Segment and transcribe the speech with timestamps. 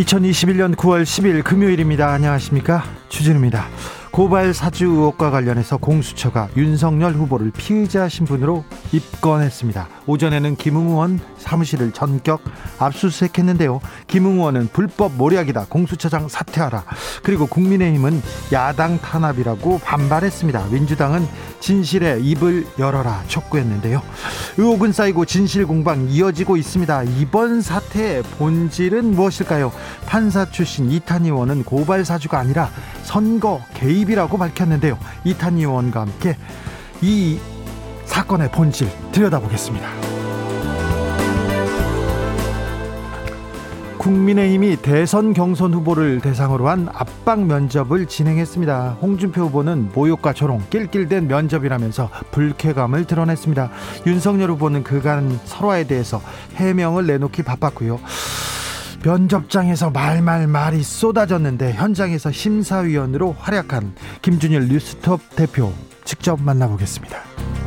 [0.00, 2.10] 2021년 9월 10일 금요일입니다.
[2.10, 2.84] 안녕하십니까?
[3.10, 3.66] 주진우입니다.
[4.10, 9.88] 고발 사주 의혹과 관련해서 공수처가 윤석열 후보를 피의자 신분으로 입건했습니다.
[10.06, 12.42] 오전에는 김웅 의원 사무실을 전격
[12.78, 13.80] 압수수색했는데요.
[14.06, 15.66] 김웅 의원은 불법 모략이다.
[15.68, 16.84] 공수처장 사퇴하라.
[17.22, 18.22] 그리고 국민의힘은
[18.52, 20.66] 야당 탄압이라고 반발했습니다.
[20.66, 21.26] 민주당은
[21.60, 24.02] 진실의 입을 열어라 촉구했는데요.
[24.58, 27.04] 의혹은 쌓이고 진실 공방 이어지고 있습니다.
[27.04, 29.72] 이번 사태의 본질은 무엇일까요?
[30.06, 32.70] 판사 출신 이탄 의원은 고발 사주가 아니라
[33.02, 34.98] 선거 개입이라고 밝혔는데요.
[35.24, 36.36] 이탄 의원과 함께
[37.02, 37.38] 이
[38.10, 39.88] 사건의 본질 들여다보겠습니다.
[43.98, 48.98] 국민의힘이 대선 경선 후보를 대상으로 한 압박 면접을 진행했습니다.
[49.00, 53.70] 홍준표 후보는 모욕과 조롱, 낄낄댄 면접이라면서 불쾌감을 드러냈습니다.
[54.06, 56.20] 윤석열 후보는 그간 설화에 대해서
[56.56, 58.00] 해명을 내놓기 바빴고요.
[59.04, 65.72] 면접장에서 말말 말이 쏟아졌는데 현장에서 심사위원으로 활약한 김준일 뉴스톱 대표
[66.04, 67.59] 직접 만나보겠습니다.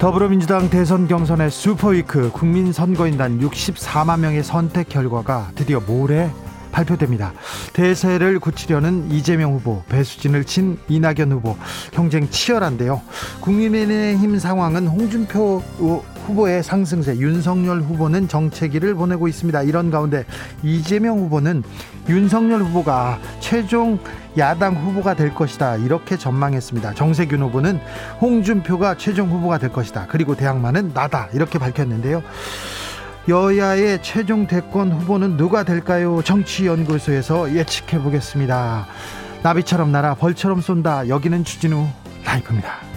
[0.00, 6.30] 더불어민주당 대선 경선의 슈퍼위크 국민선거인단 64만 명의 선택 결과가 드디어 모레
[6.70, 7.32] 발표됩니다.
[7.72, 11.56] 대세를 굳히려는 이재명 후보, 배수진을 친 이낙연 후보
[11.92, 13.00] 경쟁 치열한데요.
[13.40, 15.62] 국민의힘 상황은 홍준표
[16.26, 19.62] 후보의 상승세, 윤석열 후보는 정체기를 보내고 있습니다.
[19.62, 20.24] 이런 가운데
[20.62, 21.62] 이재명 후보는
[22.08, 23.98] 윤석열 후보가 최종
[24.38, 25.76] 야당 후보가 될 것이다.
[25.76, 26.94] 이렇게 전망했습니다.
[26.94, 27.80] 정세균 후보는
[28.20, 30.06] 홍준표가 최종 후보가 될 것이다.
[30.08, 31.28] 그리고 대항마는 나다.
[31.32, 32.22] 이렇게 밝혔는데요.
[33.28, 36.22] 여야의 최종 대권 후보는 누가 될까요?
[36.22, 38.86] 정치연구소에서 예측해 보겠습니다.
[39.42, 41.08] 나비처럼 날아 벌처럼 쏜다.
[41.08, 41.86] 여기는 주진우
[42.24, 42.89] 라이브입니다.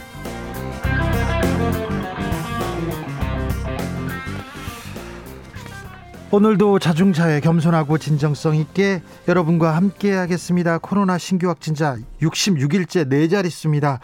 [6.34, 10.80] 오늘도 자중차에 겸손하고 진정성 있게 여러분과 함께 하겠습니다.
[10.80, 14.00] 코로나 신규 확진자 66일째 네 자릿수입니다.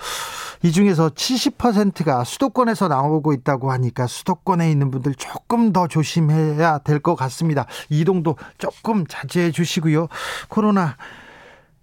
[0.62, 7.16] 이 중에서 70%가 수도권에서 나오고 있다고 하니까 수도권에 있는 분들 조금 더 조심해야 될 것
[7.16, 7.66] 같습니다.
[7.90, 10.08] 이동도 조금 자제해 주시고요.
[10.50, 10.98] 코로나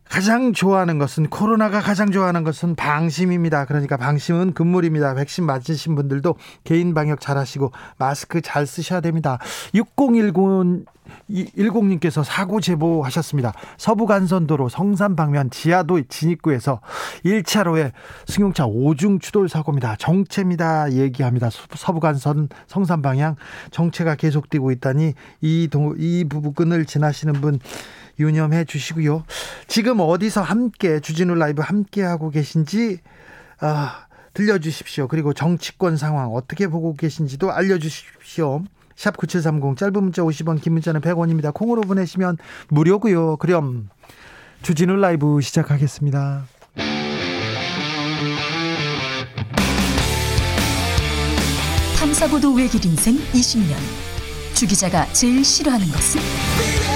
[0.09, 3.65] 가장 좋아하는 것은 코로나가 가장 좋아하는 것은 방심입니다.
[3.65, 5.15] 그러니까 방심은 금물입니다.
[5.15, 9.39] 백신 맞으신 분들도 개인 방역 잘 하시고 마스크 잘 쓰셔야 됩니다.
[9.75, 10.87] 6010
[11.31, 13.53] 10님께서 사고 제보하셨습니다.
[13.77, 16.81] 서부 간선도로 성산 방면 지하도 진입구에서
[17.25, 17.93] 1차로에
[18.27, 19.97] 승용차 5중 추돌 사고입니다.
[19.97, 20.93] 정체입니다.
[20.93, 21.49] 얘기합니다.
[21.75, 23.37] 서부 간선 성산 방향
[23.71, 27.59] 정체가 계속되고 있다니 이, 도, 이 부분을 지나시는 분
[28.19, 29.25] 유념해 주시고요.
[29.69, 33.01] 지금 어디서 함께 주진우 라이브 함께 하고 계신지
[33.61, 35.09] 아, 들려주십시오.
[35.09, 38.63] 그리고 정치권 상황 어떻게 보고 계신지도 알려주십시오.
[38.95, 41.53] 샵 9730 짧은 문자 50원 긴 문자는 100원입니다.
[41.53, 42.39] 콩으로 보내시면
[42.69, 43.37] 무료고요.
[43.37, 43.89] 그럼
[44.63, 46.45] 주진우 라이브 시작하겠습니다.
[51.99, 53.75] 탐사보도 외길 인생 20년
[54.55, 56.96] 주 기자가 제일 싫어하는 것은?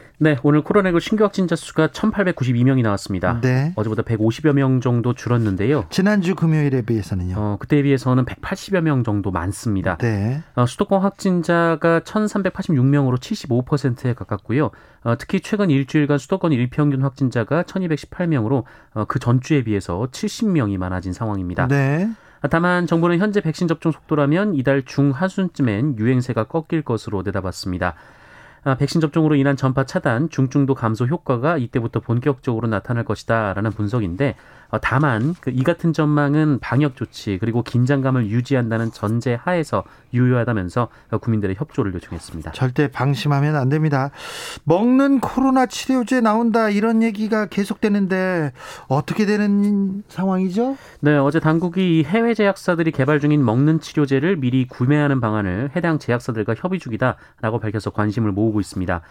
[0.23, 3.41] 네, 오늘 코로나19 신규 확진자 수가 1,892명이 나왔습니다.
[3.41, 3.73] 네.
[3.75, 5.85] 어제보다 150여 명 정도 줄었는데요.
[5.89, 7.33] 지난주 금요일에 비해서는요?
[7.35, 9.97] 어, 그때에 비해서는 180여 명 정도 많습니다.
[9.97, 10.43] 네.
[10.53, 14.69] 어, 수도권 확진자가 1,386명으로 75%에 가깝고요.
[15.05, 18.63] 어, 특히 최근 일주일간 수도권 일평균 확진자가 1,218명으로
[18.93, 21.67] 어, 그 전주에 비해서 70명이 많아진 상황입니다.
[21.67, 22.07] 네.
[22.51, 27.95] 다만 정부는 현재 백신 접종 속도라면 이달 중하순쯤엔 유행세가 꺾일 것으로 내다봤습니다.
[28.63, 34.35] 아, 백신 접종으로 인한 전파 차단, 중증도 감소 효과가 이때부터 본격적으로 나타날 것이다라는 분석인데 어,
[34.79, 39.83] 다만 그 이 같은 전망은 방역 조치 그리고 긴장감을 유지한다는 전제 하에서
[40.13, 40.87] 유효하다면서
[41.21, 42.53] 국민들의 협조를 요청했습니다.
[42.53, 44.09] 절대 방심하면 안 됩니다.
[44.63, 48.53] 먹는 코로나 치료제 나온다 이런 얘기가 계속되는데
[48.87, 50.77] 어떻게 되는 상황이죠?
[51.01, 56.79] 네, 어제 당국이 해외 제약사들이 개발 중인 먹는 치료제를 미리 구매하는 방안을 해당 제약사들과 협의
[56.79, 59.01] 중이다라고 밝혀서 관심을 모으고 있습니다.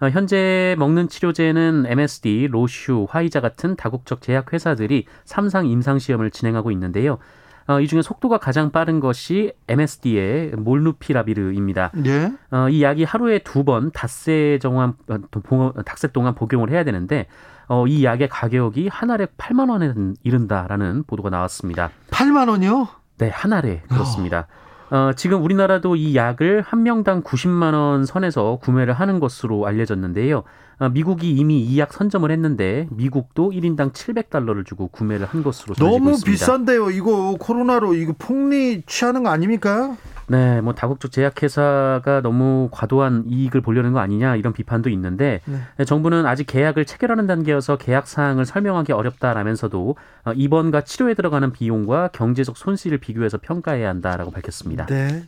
[0.00, 6.70] 어, 현재 먹는 치료제는 MSD, 로슈, 화이자 같은 다국적 제약 회사들이 삼상 임상 시험을 진행하고
[6.72, 7.18] 있는데요.
[7.66, 11.92] 어, 이 중에 속도가 가장 빠른 것이 MSD의 몰누피라비르입니다.
[12.06, 12.32] 예.
[12.50, 17.26] 어, 이 약이 하루에 두 번 닷새 정한 어, 닷새 동안 복용을 해야 되는데
[17.66, 19.92] 어, 이 약의 가격이 한 알에 8만 원에
[20.22, 21.90] 이른다라는 보도가 나왔습니다.
[22.10, 22.88] 8만 원이요?
[23.18, 24.46] 네, 한 알에 그렇습니다.
[24.48, 24.67] 어.
[24.90, 30.44] 어, 지금 우리나라도 이 약을 한 명당 90만 원 선에서 구매를 하는 것으로 알려졌는데요.
[30.78, 36.10] 어, 미국이 이미 이 약 선점을 했는데 미국도 1인당 700달러를 주고 구매를 한 것으로 너무
[36.12, 36.30] 있습니다.
[36.30, 36.90] 비싼데요.
[36.90, 39.96] 이거 코로나로 이거 폭리 취하는 거 아닙니까?
[40.30, 45.84] 네, 뭐 다국적 제약회사가 너무 과도한 이익을 보려는 거 아니냐 이런 비판도 있는데 네.
[45.86, 49.96] 정부는 아직 계약을 체결하는 단계여서 계약 사항을 설명하기 어렵다라면서도
[50.26, 54.84] 어, 입원과 치료에 들어가는 비용과 경제적 손실을 비교해서 평가해야 한다라고 밝혔습니다.
[54.86, 55.24] 네.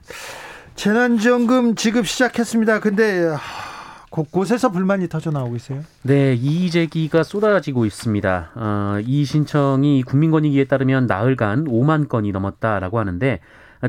[0.77, 2.81] 재난지원금 지급 시작했습니다.
[2.81, 3.35] 근데
[4.11, 5.83] 곳곳에서 불만이 터져 나오고 있어요.
[6.03, 8.51] 네, 이의 제기가 쏟아지고 있습니다.
[8.55, 13.41] 어, 이 신청이 국민권익위에 따르면 나흘간 5만 건이 넘었다라고 하는데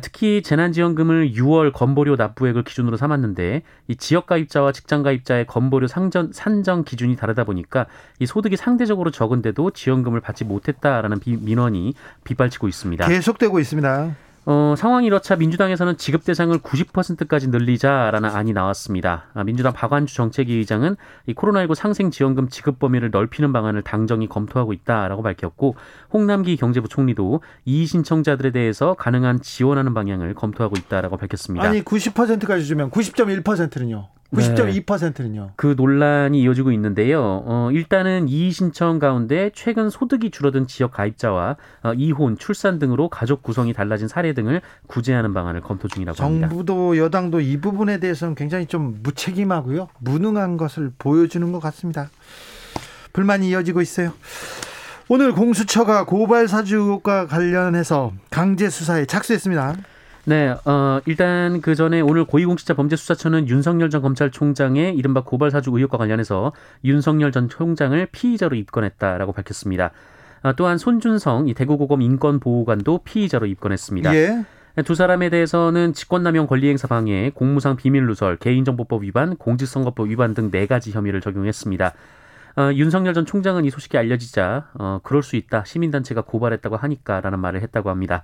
[0.01, 6.85] 특히 재난지원금을 6월 건보료 납부액을 기준으로 삼았는데 이 지역 가입자와 직장 가입자의 건보료 상전, 산정
[6.85, 7.87] 기준이 다르다 보니까
[8.19, 13.05] 이 소득이 상대적으로 적은데도 지원금을 받지 못했다라는 비, 민원이 빗발치고 있습니다.
[13.05, 14.15] 계속되고 있습니다.
[14.45, 19.25] 어, 상황이 이렇자 민주당에서는 지급 대상을 90%까지 늘리자라는 안이 나왔습니다.
[19.33, 20.95] 아, 민주당 박완주 정책위 의장은
[21.27, 25.75] 이 코로나19 상생 지원금 지급 범위를 넓히는 방안을 당정이 검토하고 있다라고 밝혔고
[26.11, 31.67] 홍남기 경제부 총리도 이 신청자들에 대해서 가능한 지원하는 방향을 검토하고 있다라고 밝혔습니다.
[31.67, 34.09] 아니 90%까지 주면 90.1%는요?
[34.33, 35.41] 90.2%는요.
[35.45, 35.51] 네.
[35.55, 37.43] 그 논란이 이어지고 있는데요.
[37.45, 43.43] 어, 일단은 이의 신청 가운데 최근 소득이 줄어든 지역 가입자와 어, 이혼, 출산 등으로 가족
[43.43, 46.47] 구성이 달라진 사례 등을 구제하는 방안을 검토 중이라고 합니다.
[46.47, 49.89] 정부도 여당도 이 부분에 대해서는 굉장히 좀 무책임하고요.
[49.99, 52.09] 무능한 것을 보여주는 것 같습니다.
[53.13, 54.13] 불만이 이어지고 있어요.
[55.09, 59.75] 오늘 공수처가 고발 사주 의혹과 관련해서 강제 수사에 착수했습니다.
[60.25, 66.53] 네, 어, 일단 그 전에 오늘 고위공직자범죄수사처는 윤석열 전 검찰총장의 이른바 고발 사주 의혹과 관련해서
[66.85, 69.91] 윤석열 전 총장을 피의자로 입건했다라고 밝혔습니다.
[70.43, 74.15] 아, 또한 손준성 이 대구고검 인권보호관도 피의자로 입건했습니다.
[74.15, 74.43] 예.
[74.85, 80.91] 두 사람에 대해서는 직권남용 권리행사 방해, 공무상 비밀누설, 개인정보법 위반, 공직선거법 위반 등 네 가지
[80.91, 81.93] 혐의를 적용했습니다.
[82.57, 87.61] 어, 윤석열 전 총장은 이 소식이 알려지자 어, 그럴 수 있다 시민단체가 고발했다고 하니까라는 말을
[87.61, 88.23] 했다고 합니다.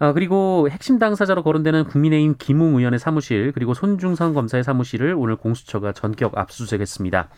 [0.00, 5.92] 아, 그리고 핵심 당사자로 거론되는 국민의힘 김웅 의원의 사무실 그리고 손중성 검사의 사무실을 오늘 공수처가
[5.92, 7.28] 전격 압수수색했습니다.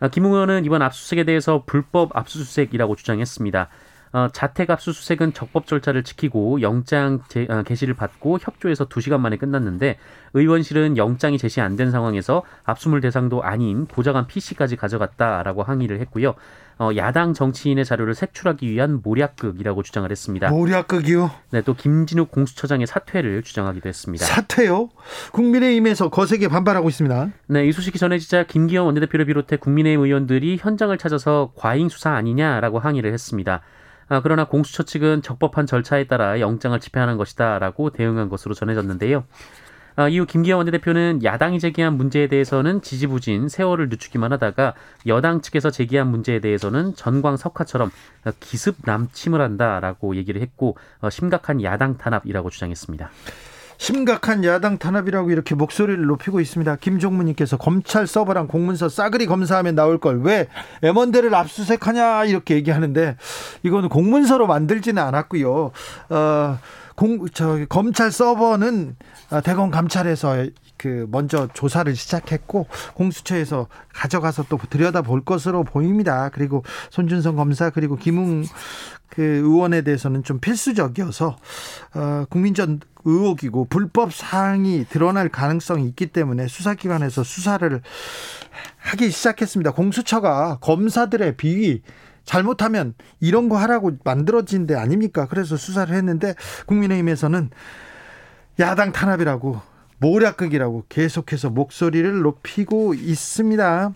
[0.00, 3.68] 아, 김웅 의원은 이번 압수수색에 대해서 불법 압수수색이라고 주장했습니다.
[4.14, 9.98] 어, 자택 압수수색은 적법 절차를 지키고 영장 제, 어, 게시를 받고 협조해서 2시간 만에 끝났는데
[10.34, 16.34] 의원실은 영장이 제시 안 된 상황에서 압수물 대상도 아닌 보좌관 PC까지 가져갔다라고 항의를 했고요.
[16.78, 20.50] 어, 야당 정치인의 자료를 색출하기 위한 모략극이라고 주장을 했습니다.
[20.50, 21.30] 모략극이요?
[21.50, 24.24] 네, 또 김진욱 공수처장의 사퇴를 주장하기도 했습니다.
[24.24, 24.88] 사퇴요?
[25.32, 27.30] 국민의힘에서 거세게 반발하고 있습니다.
[27.48, 33.12] 네, 이 소식이 전해지자 김기현 원내대표를 비롯해 국민의힘 의원들이 현장을 찾아서 과잉 수사 아니냐라고 항의를
[33.12, 33.60] 했습니다.
[34.08, 39.24] 아, 그러나 공수처 측은 적법한 절차에 따라 영장을 집행하는 것이다라고 대응한 것으로 전해졌는데요.
[39.96, 44.74] 아, 이후 김기현 원내대표는 야당이 제기한 문제에 대해서는 지지부진 세월을 늦추기만 하다가
[45.06, 47.90] 여당 측에서 제기한 문제에 대해서는 전광 석화처럼
[48.40, 53.10] 기습 남침을 한다라고 얘기를 했고 어, 심각한 야당 탄압이라고 주장했습니다.
[53.78, 56.76] 심각한 야당 탄압이라고 이렇게 목소리를 높이고 있습니다.
[56.76, 60.46] 김종무님께서 검찰 서버랑 공문서 싸그리 검사하면 나올 걸 왜
[60.82, 63.16] M1대를 압수색하냐 이렇게 얘기하는데
[63.64, 65.72] 이거는 공문서로 만들지는 않았고요.
[66.10, 66.58] 어,
[67.02, 68.94] 공, 저, 검찰 서버는
[69.42, 76.28] 대검 감찰에서 그 먼저 조사를 시작했고 공수처에서 가져가서 또 들여다 볼 것으로 보입니다.
[76.28, 78.44] 그리고 손준성 검사 그리고 김웅
[79.08, 81.36] 그 의원에 대해서는 좀 필수적이어서
[81.96, 87.82] 어, 국민전 의혹이고 불법 사항이 드러날 가능성이 있기 때문에 수사기관에서 수사를
[88.76, 89.72] 하기 시작했습니다.
[89.72, 91.82] 공수처가 검사들의 비위
[92.24, 95.26] 잘못하면 이런 거 하라고 만들어진 데 아닙니까?
[95.28, 96.34] 그래서 수사를 했는데
[96.66, 97.50] 국민의힘에서는
[98.60, 99.60] 야당 탄압이라고
[99.98, 103.92] 모략극이라고 계속해서 목소리를 높이고 있습니다.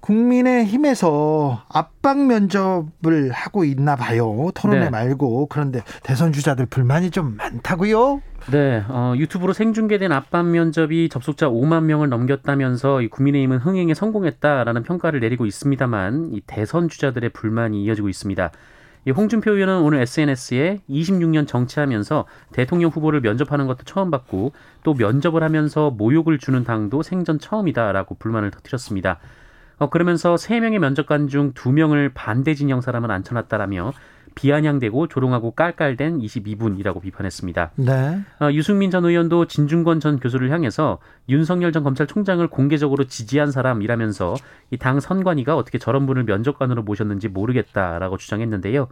[0.00, 4.50] 국민의힘에서 압박 면접을 하고 있나 봐요.
[4.54, 4.90] 토론회 네.
[4.90, 8.20] 말고 그런데 대선 주자들 불만이 좀 많다고요?
[8.50, 15.20] 네, 어, 유튜브로 생중계된 압박 면접이 접속자 5만 명을 넘겼다면서 이 국민의힘은 흥행에 성공했다라는 평가를
[15.20, 18.50] 내리고 있습니다만 이 대선 주자들의 불만이 이어지고 있습니다.
[19.04, 25.44] 이 홍준표 의원은 오늘 SNS에 26년 정치하면서 대통령 후보를 면접하는 것도 처음 봤고 또 면접을
[25.44, 29.18] 하면서 모욕을 주는 당도 생전 처음이다라고 불만을 터뜨렸습니다.
[29.78, 33.92] 어, 그러면서 3명의 면접관 중 2명을 반대 진영 사람은 앉혀놨다라며
[34.34, 37.70] 비아냥되고 조롱하고 깔깔댄 22분이라고 비판했습니다.
[37.76, 38.20] 네.
[38.40, 40.98] 어, 유승민 전 의원도 진중권 전 교수를 향해서
[41.28, 44.34] 윤석열 전 검찰총장을 공개적으로 지지한 사람이라면서
[44.70, 48.88] 이 당 선관위가 어떻게 저런 분을 면접관으로 모셨는지 모르겠다라고 주장했는데요.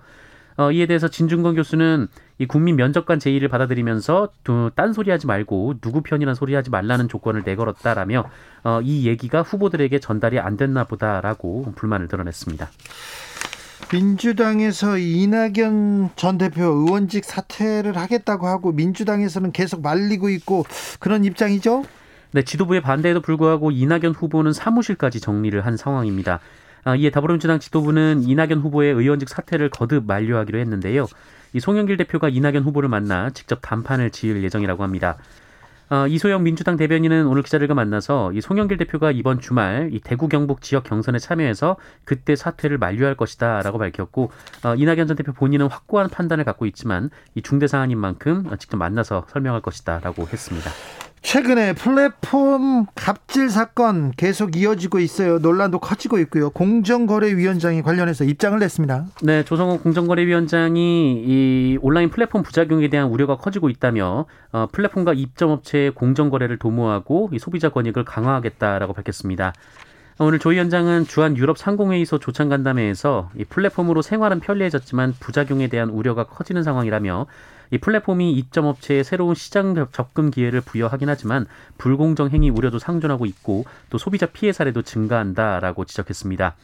[0.56, 2.06] 어, 이에 대해서 진중권 교수는
[2.38, 4.28] 이 국민 면접관 제의를 받아들이면서
[4.74, 8.30] 딴소리 하지 말고 누구 편이란 소리 하지 말라는 조건을 내걸었다라며
[8.64, 12.68] 어, 이 얘기가 후보들에게 전달이 안 됐나 보다라고 불만을 드러냈습니다.
[13.92, 20.64] 민주당에서 이낙연 전 대표 의원직 사퇴를 하겠다고 하고 민주당에서는 계속 말리고 있고
[21.00, 21.84] 그런 입장이죠?
[22.32, 26.38] 네, 지도부의 반대에도 불구하고 이낙연 후보는 사무실까지 정리를 한 상황입니다.
[26.84, 31.06] 아, 이에 더불어민주당 지도부는 이낙연 후보의 의원직 사퇴를 거듭 만료하기로 했는데요.
[31.52, 35.16] 이 송영길 대표가 이낙연 후보를 만나 직접 담판을 지을 예정이라고 합니다.
[35.90, 40.62] 어, 이소영 민주당 대변인은 오늘 기자들과 만나서 이 송영길 대표가 이번 주말 이 대구 경북
[40.62, 44.30] 지역 경선에 참여해서 그때 사퇴를 만료할 것이다라고 밝혔고
[44.64, 49.26] 어, 이낙연 전 대표 본인은 확고한 판단을 갖고 있지만 이 중대 사안인 만큼 직접 만나서
[49.30, 50.70] 설명할 것이다라고 했습니다.
[51.22, 55.38] 최근에 플랫폼 갑질 사건 계속 이어지고 있어요.
[55.38, 56.50] 논란도 커지고 있고요.
[56.50, 59.06] 공정거래위원장이 관련해서 입장을 냈습니다.
[59.22, 66.58] 네, 조성호 공정거래위원장이 이 온라인 플랫폼 부작용에 대한 우려가 커지고 있다며 어, 플랫폼과 입점업체의 공정거래를
[66.58, 69.52] 도모하고 이 소비자 권익을 강화하겠다라고 밝혔습니다.
[70.18, 76.24] 오늘 조 위원장은 주한 유럽 상공회의소 조찬 간담회에서 이 플랫폼으로 생활은 편리해졌지만 부작용에 대한 우려가
[76.24, 77.26] 커지는 상황이라며
[77.70, 81.46] 이 플랫폼이 입점 업체에 새로운 시장 접근 기회를 부여하긴 하지만
[81.78, 86.56] 불공정 행위 우려도 상존하고 있고 또 소비자 피해 사례도 증가한다라고 지적했습니다.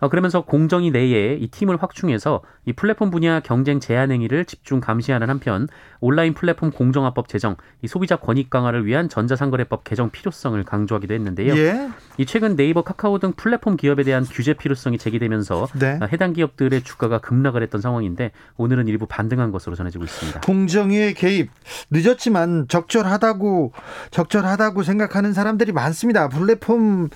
[0.00, 5.30] 어, 그러면서 공정위 내에 이 팀을 확충해서 이 플랫폼 분야 경쟁 제한 행위를 집중 감시하는
[5.30, 5.68] 한편
[6.04, 11.56] 온라인 플랫폼 공정화법 제정, 이 소비자 권익 강화를 위한 전자상거래법 개정 필요성을 강조하기도 했는데요.
[11.56, 11.88] 예?
[12.18, 15.98] 이 최근 네이버, 카카오 등 플랫폼 기업에 대한 규제 필요성이 제기되면서 네.
[16.02, 20.40] 어, 해당 기업들의 주가가 급락을 했던 상황인데 오늘은 일부 반등한 것으로 전해지고 있습니다.
[20.42, 21.48] 공정위의 개입
[21.90, 23.72] 늦었지만 적절하다고
[24.10, 26.28] 적절하다고 생각하는 사람들이 많습니다.
[26.28, 27.08] 플랫폼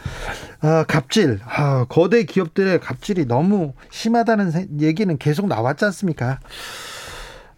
[0.63, 6.39] 어, 갑질, 어, 거대 기업들의 갑질이 너무 심하다는 얘기는 계속 나왔지 않습니까?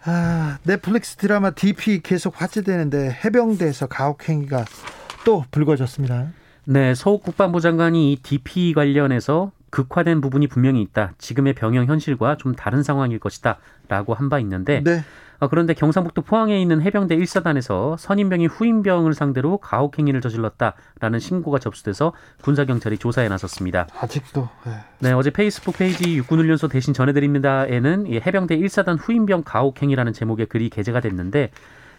[0.04, 4.64] 아, 넷플릭스 드라마 DP 계속 화제되는데 해병대에서 가혹행위가
[5.24, 6.28] 또 불거졌습니다.
[6.64, 11.12] 네, 서욱 국방부 장관이 이 DP 관련해서 극화된 부분이 분명히 있다.
[11.18, 13.58] 지금의 병영 현실과 좀 다른 상황일 것이다.
[13.88, 15.02] 라고 한 바 있는데 네.
[15.40, 22.12] 어, 그런데 경상북도 포항에 있는 해병대 1사단에서 선임병이 후임병을 상대로 가혹 행위를 저질렀다라는 신고가 접수돼서
[22.42, 23.86] 군사 경찰이 조사에 나섰습니다.
[23.98, 24.48] 아직도.
[24.66, 24.72] 네.
[24.98, 31.00] 네, 어제 페이스북 페이지 육군훈련소 대신 전해드립니다에는 해병대 1사단 후임병 가혹 행위라는 제목의 글이 게재가
[31.00, 31.50] 됐는데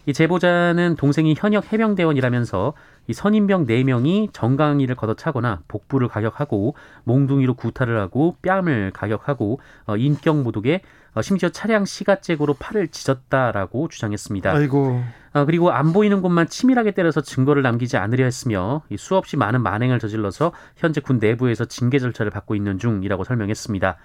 [0.06, 2.74] 이 제보자는 동생이 현역 해병대원이라면서
[3.08, 10.82] 이 선임병 4명이 정강이를 걷어차거나 복부를 가격하고 몽둥이로 구타를 하고 뺨을 가격하고 어, 인격 모독에
[11.14, 14.52] 어, 심지어 차량 시가잭으로 팔을 찢었다라고 주장했습니다.
[14.52, 15.04] 아이고.
[15.34, 20.00] 어, 그리고 안 보이는 곳만 치밀하게 때려서 증거를 남기지 않으려 했으며 이 수없이 많은 만행을
[20.00, 23.98] 저질러서 현재 군 내부에서 징계 절차를 받고 있는 중이라고 설명했습니다.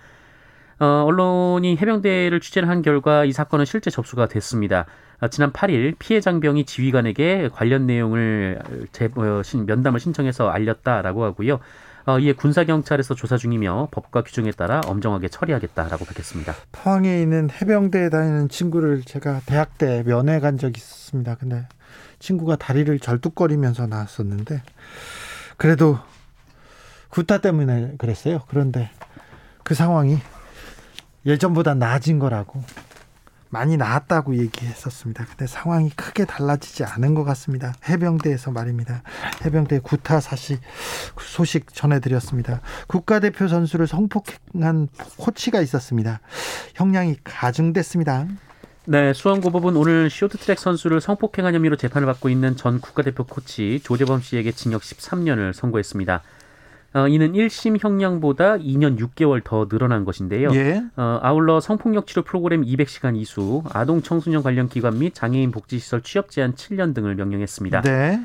[0.78, 4.86] 어, 언론이 해병대를 취재를 한 결과 이 사건은 실제 접수가 됐습니다.
[5.20, 8.60] 어, 지난 8일 피해 장병이 지휘관에게 관련 내용을
[8.92, 11.60] 제, 어, 면담을 신청해서 알렸다라고 하고요.
[12.04, 16.54] 어, 이에 군사경찰에서 조사 중이며 법과 규정에 따라 엄정하게 처리하겠다라고 밝혔습니다.
[16.70, 21.34] 포항에 있는 해병대에 다니는 친구를 제가 대학 때 면회 간 적이 있었습니다.
[21.34, 21.66] 근데
[22.20, 24.62] 친구가 다리를 절뚝거리면서 나왔었는데
[25.56, 25.98] 그래도
[27.08, 28.42] 구타 때문에 그랬어요.
[28.46, 28.90] 그런데
[29.64, 30.18] 그 상황이
[31.26, 32.62] 예전보다 나아진 거라고
[33.48, 35.24] 많이 나았다고 얘기했었습니다.
[35.24, 37.74] 근데 상황이 크게 달라지지 않은 것 같습니다.
[37.88, 39.02] 해병대에서 말입니다.
[39.44, 40.58] 해병대 구타 사실
[41.20, 42.60] 소식 전해드렸습니다.
[42.86, 46.20] 국가대표 선수를 성폭행한 코치가 있었습니다.
[46.74, 48.26] 형량이 가중됐습니다.
[48.88, 54.52] 네, 수원고법은 오늘 쇼트트랙 선수를 성폭행한 혐의로 재판을 받고 있는 전 국가대표 코치 조재범 씨에게
[54.52, 56.22] 징역 13년을 선고했습니다.
[56.96, 60.48] 어, 이는 1심 형량보다 2년 6개월 더 늘어난 것인데요.
[60.54, 60.82] 예.
[60.96, 66.30] 어, 아울러 성폭력 치료 프로그램 200시간 이수, 아동 청소년 관련 기관 및 장애인 복지시설 취업
[66.30, 67.82] 제한 7년 등을 명령했습니다.
[67.82, 68.24] 네.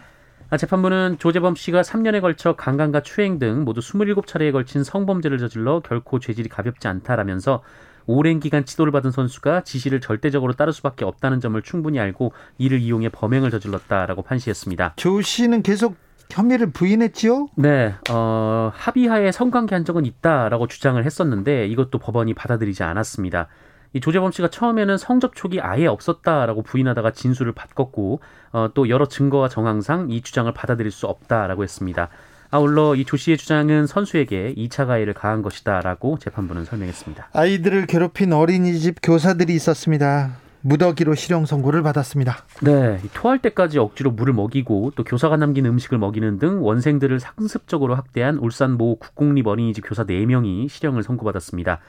[0.50, 6.20] 아, 재판부는 조재범 씨가 3년에 걸쳐 강간과 추행 등 모두 27차례에 걸친 성범죄를 저질러 결코
[6.20, 7.63] 죄질이 가볍지 않다라면서
[8.06, 13.10] 오랜 기간 지도를 받은 선수가 지시를 절대적으로 따를 수밖에 없다는 점을 충분히 알고 이를 이용해
[13.10, 14.94] 범행을 저질렀다라고 판시했습니다.
[14.96, 15.96] 조 씨는 계속
[16.32, 17.50] 혐의를 부인했지요?
[17.56, 23.48] 네, 어, 합의하에 성관계 한 적은 있다라고 주장을 했었는데 이것도 법원이 받아들이지 않았습니다.
[23.94, 28.22] 이 조재범 씨가 처음에는 성접촉이 아예 없었다라고 부인하다가 진술을 바꿨고
[28.54, 32.08] 어, 또 여러 증거와 정황상 이 주장을 받아들일 수 없다라고 했습니다.
[32.52, 37.30] 아울러 이 조 씨의 주장은 선수에게 2차 가해를 가한 것이다라고 재판부는 설명했습니다.
[37.34, 40.32] 아이들을 괴롭힌 어린이집 교사들이 있었습니다.
[40.62, 42.46] 무더기로 실형 선고를 받았습니다.
[42.62, 48.38] 네, 토할 때까지 억지로 물을 먹이고 또 교사가 남긴 음식을 먹이는 등 원생들을 상습적으로 학대한
[48.38, 51.80] 울산 모 국공립 어린이집 교사 4명이 실형을 선고받았습니다.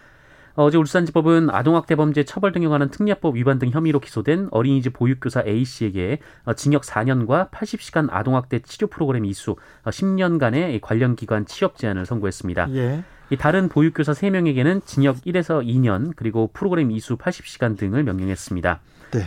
[0.55, 6.19] 어제 울산지법은 아동학대 범죄 처벌 등에 관한 특례법 위반 등 혐의로 기소된 어린이집 보육교사 A씨에게
[6.57, 12.75] 징역 4년과 80시간 아동학대 치료 프로그램 이수 10년간의 관련 기관 취업 제한을 선고했습니다.
[12.75, 13.05] 예.
[13.31, 18.81] 이 다른 보육교사 3명에게는 징역 1에서 2년 그리고 프로그램 이수 80시간 등을 명령했습니다.
[19.13, 19.25] 네.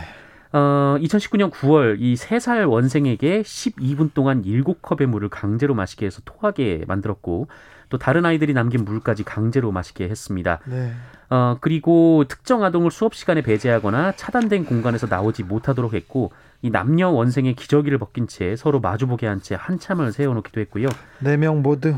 [0.52, 7.48] 어, 2019년 9월 이 3살 원생에게 12분 동안 7컵의 물을 강제로 마시게 해서 토하게 만들었고
[7.88, 10.60] 또 다른 아이들이 남긴 물까지 강제로 마시게 했습니다.
[10.66, 10.92] 네.
[11.30, 17.54] 어, 그리고 특정 아동을 수업 시간에 배제하거나 차단된 공간에서 나오지 못하도록 했고 이 남녀 원생의
[17.54, 20.88] 기저귀를 벗긴 채 서로 마주보게 한 채 한참을 세워놓기도 했고요.
[21.20, 21.94] 네 명 모두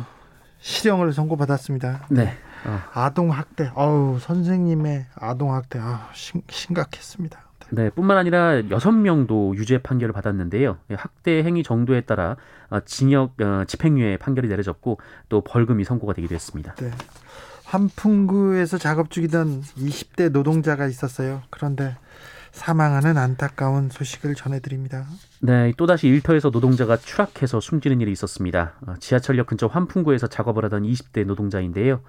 [0.61, 2.07] 실형을 선고받았습니다.
[2.11, 2.35] 네.
[2.67, 2.81] 어.
[2.93, 6.09] 아동 학대, 어우 선생님의 아동 학대, 아
[6.51, 7.39] 심각했습니다.
[7.71, 10.79] 네, 뿐만 아니라 여섯 명도 유죄 판결을 받았는데요.
[10.91, 12.37] 학대 행위 정도에 따라
[12.71, 14.99] 어, 징역 어, 집행유예 판결이 내려졌고
[15.29, 16.75] 또 벌금이 선고가 되기도 했습니다.
[16.77, 16.91] 네.
[17.65, 21.43] 환풍구에서 작업 중이던 20대 노동자가 있었어요.
[21.51, 21.97] 그런데
[22.53, 25.07] 사망하는 안타까운 소식을 전해드립니다.
[25.41, 28.73] 네, 또다시 일터에서 노동자가 추락해서 숨지는 일이 있었습니다.
[28.87, 32.01] 어, 지하철역 근처 환풍구에서 작업을 하던 20대 노동자인데요.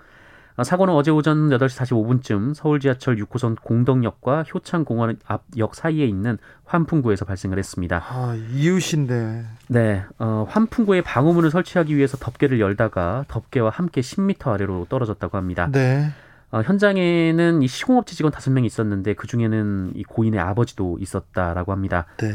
[0.56, 7.26] 아, 사고는 어제 오전 8시 45분쯤 서울 지하철 6호선 공덕역과 효창공원 앞역 사이에 있는 환풍구에서
[7.26, 8.04] 발생을 했습니다.
[8.06, 9.46] 아, 이웃인데.
[9.70, 15.70] 네, 어, 환풍구에 방호문을 설치하기 위해서 덮개를 열다가 덮개와 함께 10m 아래로 떨어졌다고 합니다.
[15.72, 16.10] 네.
[16.52, 22.06] 어, 현장에는 이 시공업체 직원 5명이 있었는데 그 중에는 이 고인의 아버지도 있었다라고 합니다.
[22.18, 22.34] 네.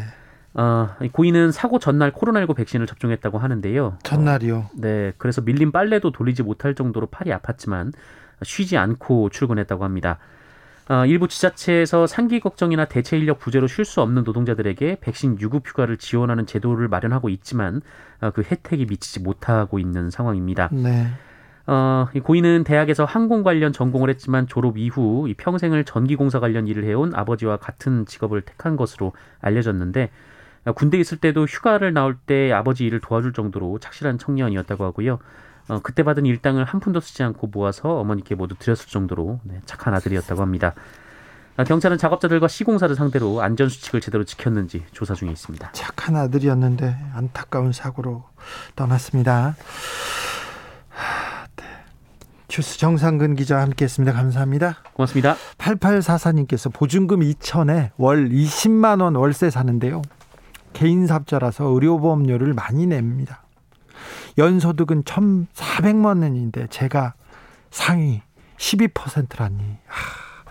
[0.55, 3.99] 어, 고인은 사고 전날 코로나19 백신을 접종했다고 하는데요.
[4.03, 4.57] 전날이요?
[4.57, 5.13] 어, 네.
[5.19, 7.93] 그래서 밀린 빨래도 돌리지 못할 정도로 팔이 아팠지만
[8.43, 10.19] 쉬지 않고 출근했다고 합니다.
[10.89, 15.97] 어, 일부 지자체에서 상기 걱정이나 대체 인력 부재로 쉴 수 없는 노동자들에게 백신 유급 휴가를
[15.97, 17.81] 지원하는 제도를 마련하고 있지만
[18.21, 20.69] 어, 그 혜택이 미치지 못하고 있는 상황입니다.
[20.73, 21.09] 네.
[21.67, 26.85] 어, 이 고인은 대학에서 항공 관련 전공을 했지만 졸업 이후 이 평생을 전기공사 관련 일을
[26.85, 30.11] 해온 아버지와 같은 직업을 택한 것으로 알려졌는데
[30.73, 35.19] 군대 있을 때도 휴가를 나올 때 아버지 일을 도와줄 정도로 착실한 청년이었다고 하고요.
[35.69, 39.95] 어, 그때 받은 일당을 한 푼도 쓰지 않고 모아서 어머니께 모두 드렸을 정도로 네, 착한
[39.95, 40.75] 아들이었다고 합니다.
[41.57, 45.71] 아, 경찰은 작업자들과 시공사를 상대로 안전 수칙을 제대로 지켰는지 조사 중에 있습니다.
[45.73, 48.25] 착한 아들이었는데 안타까운 사고로
[48.75, 49.55] 떠났습니다.
[51.57, 51.65] 네.
[52.49, 54.13] 주스 정상근 기자와 함께했습니다.
[54.13, 54.79] 감사합니다.
[54.95, 55.37] 고맙습니다.
[55.59, 60.03] 8844님께서 보증금 2천에 월 20만 원 월세 사는데요.
[60.75, 63.43] 개인 삽자라서 의료보험료를 많이 냅니다.
[64.37, 67.15] 연소득은 1,400만 원인데 제가
[67.71, 68.21] 상위
[68.59, 69.79] 12%라니.
[69.87, 70.51] 하,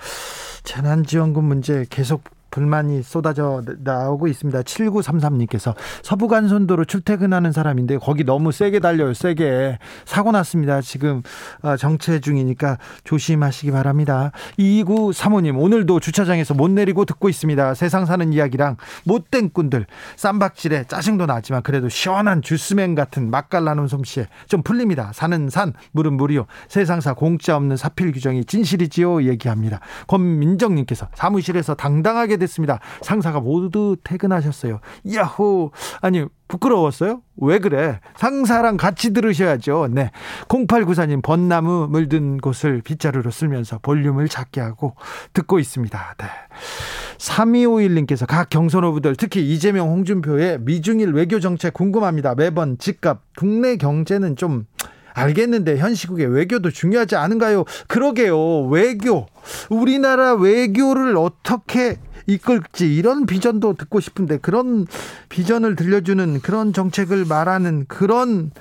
[0.64, 2.24] 재난지원금 문제 계속
[2.54, 4.62] 불만이 쏟아져 나오고 있습니다.
[4.62, 9.16] 7933님께서 서부간선도로 출퇴근하는 사람인데 거기 너무 세게 달려요.
[9.16, 9.80] 세게.
[10.06, 10.80] 사고 났습니다.
[10.82, 11.24] 지금
[11.64, 14.32] 어, 정체 중이니까 조심하시기 바랍니다.
[14.60, 17.74] 2935님 오늘도 주차장에서 못 내리고 듣고 있습니다.
[17.74, 24.28] 세상 사는 이야기랑 못된 꾼들 쌈박질에 짜증도 나지만 그래도 시원한 주스맨 같은 맛깔 나는 솜씨에
[24.48, 25.10] 좀 풀립니다.
[25.16, 26.46] 사는 산 물은 물이요.
[26.68, 29.80] 세상사 공짜 없는 사필 규정이 진실이지요 얘기합니다.
[30.06, 32.80] 권민정님께서 사무실에서 당당하게 됐습니다.
[33.02, 34.80] 상사가 모두 퇴근하셨어요.
[35.14, 35.72] 야호!
[36.02, 37.22] 아니, 부끄러웠어요?
[37.38, 38.00] 왜 그래?
[38.16, 39.88] 상사랑 같이 들으셔야죠.
[39.92, 40.12] 네.
[40.48, 44.96] 0894님, 벚나무 물든 곳을 빗자루로 쓸면서 볼륨을 작게 하고
[45.34, 46.16] 듣고 있습니다.
[46.20, 46.26] 네.
[47.18, 52.36] 3251님께서 각 경선 후보들 특히 이재명, 홍준표의 미중일 외교 정책 궁금합니다.
[52.36, 54.66] 매번 집값, 국내 경제는 좀
[55.14, 57.66] 알겠는데 현 시국에 외교도 중요하지 않은가요?
[57.88, 58.64] 그러게요.
[58.66, 59.28] 외교.
[59.70, 64.86] 우리나라 외교를 어떻게 이끌지 이런 비전도 듣고 싶은데 그런
[65.30, 68.52] 비전을 들려주는 그런 정책을 말하는 그런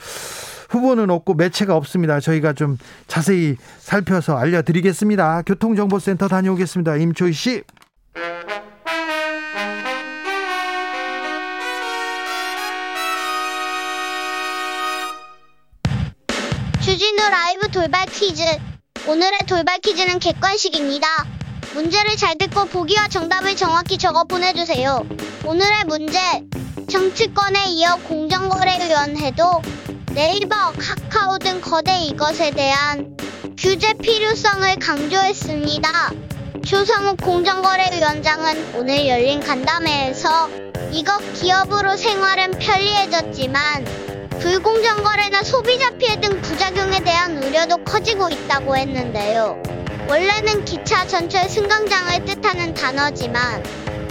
[0.70, 2.18] 후보는 없고 매체가 없습니다.
[2.18, 5.42] 저희가 좀 자세히 살펴서 알려드리겠습니다.
[5.42, 6.96] 교통정보센터 다녀오겠습니다.
[6.96, 7.62] 임초희 씨.
[16.80, 18.42] 주진우 라이브 돌발 퀴즈.
[19.06, 21.06] 오늘의 돌발 퀴즈는 객관식입니다.
[21.74, 25.06] 문제를 잘 듣고 보기와 정답을 정확히 적어 보내주세요.
[25.46, 26.18] 오늘의 문제.
[26.90, 29.62] 정치권에 이어 공정거래위원회도
[30.12, 33.16] 네이버, 카카오 등 거대 이것에 대한
[33.56, 35.90] 규제 필요성을 강조했습니다.
[36.66, 40.50] 조성욱 공정거래위원장은 오늘 열린 간담회에서
[40.92, 43.86] 이것 기업으로 생활은 편리해졌지만
[44.40, 49.81] 불공정 거래나 소비자 피해 등 부작용에 대한 우려도 커지고 있다고 했는데요.
[50.12, 53.64] 원래는 기차 전철 승강장을 뜻하는 단어지만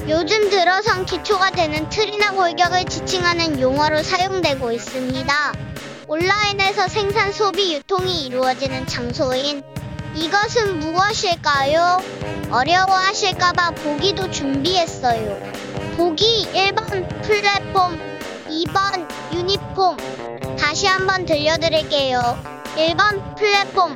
[0.09, 5.53] 요즘 들어선 기초가 되는 틀이나 골격을 지칭하는 용어로 사용되고 있습니다.
[6.07, 9.61] 온라인에서 생산 소비 유통이 이루어지는 장소인
[10.15, 12.01] 이것은 무엇일까요?
[12.49, 15.39] 어려워하실까봐 보기도 준비했어요.
[15.97, 17.99] 보기 1번 플랫폼,
[18.49, 19.97] 2번 유니폼.
[20.57, 22.39] 다시 한번 들려드릴게요.
[22.75, 23.95] 1번 플랫폼,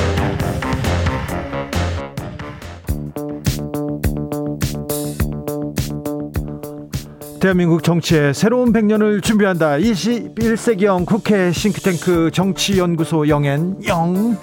[7.41, 9.77] 대한민국 정치의 새로운 100년을 준비한다.
[9.77, 14.37] 21세기형 국회 싱크탱크 정치연구소 영앤 영.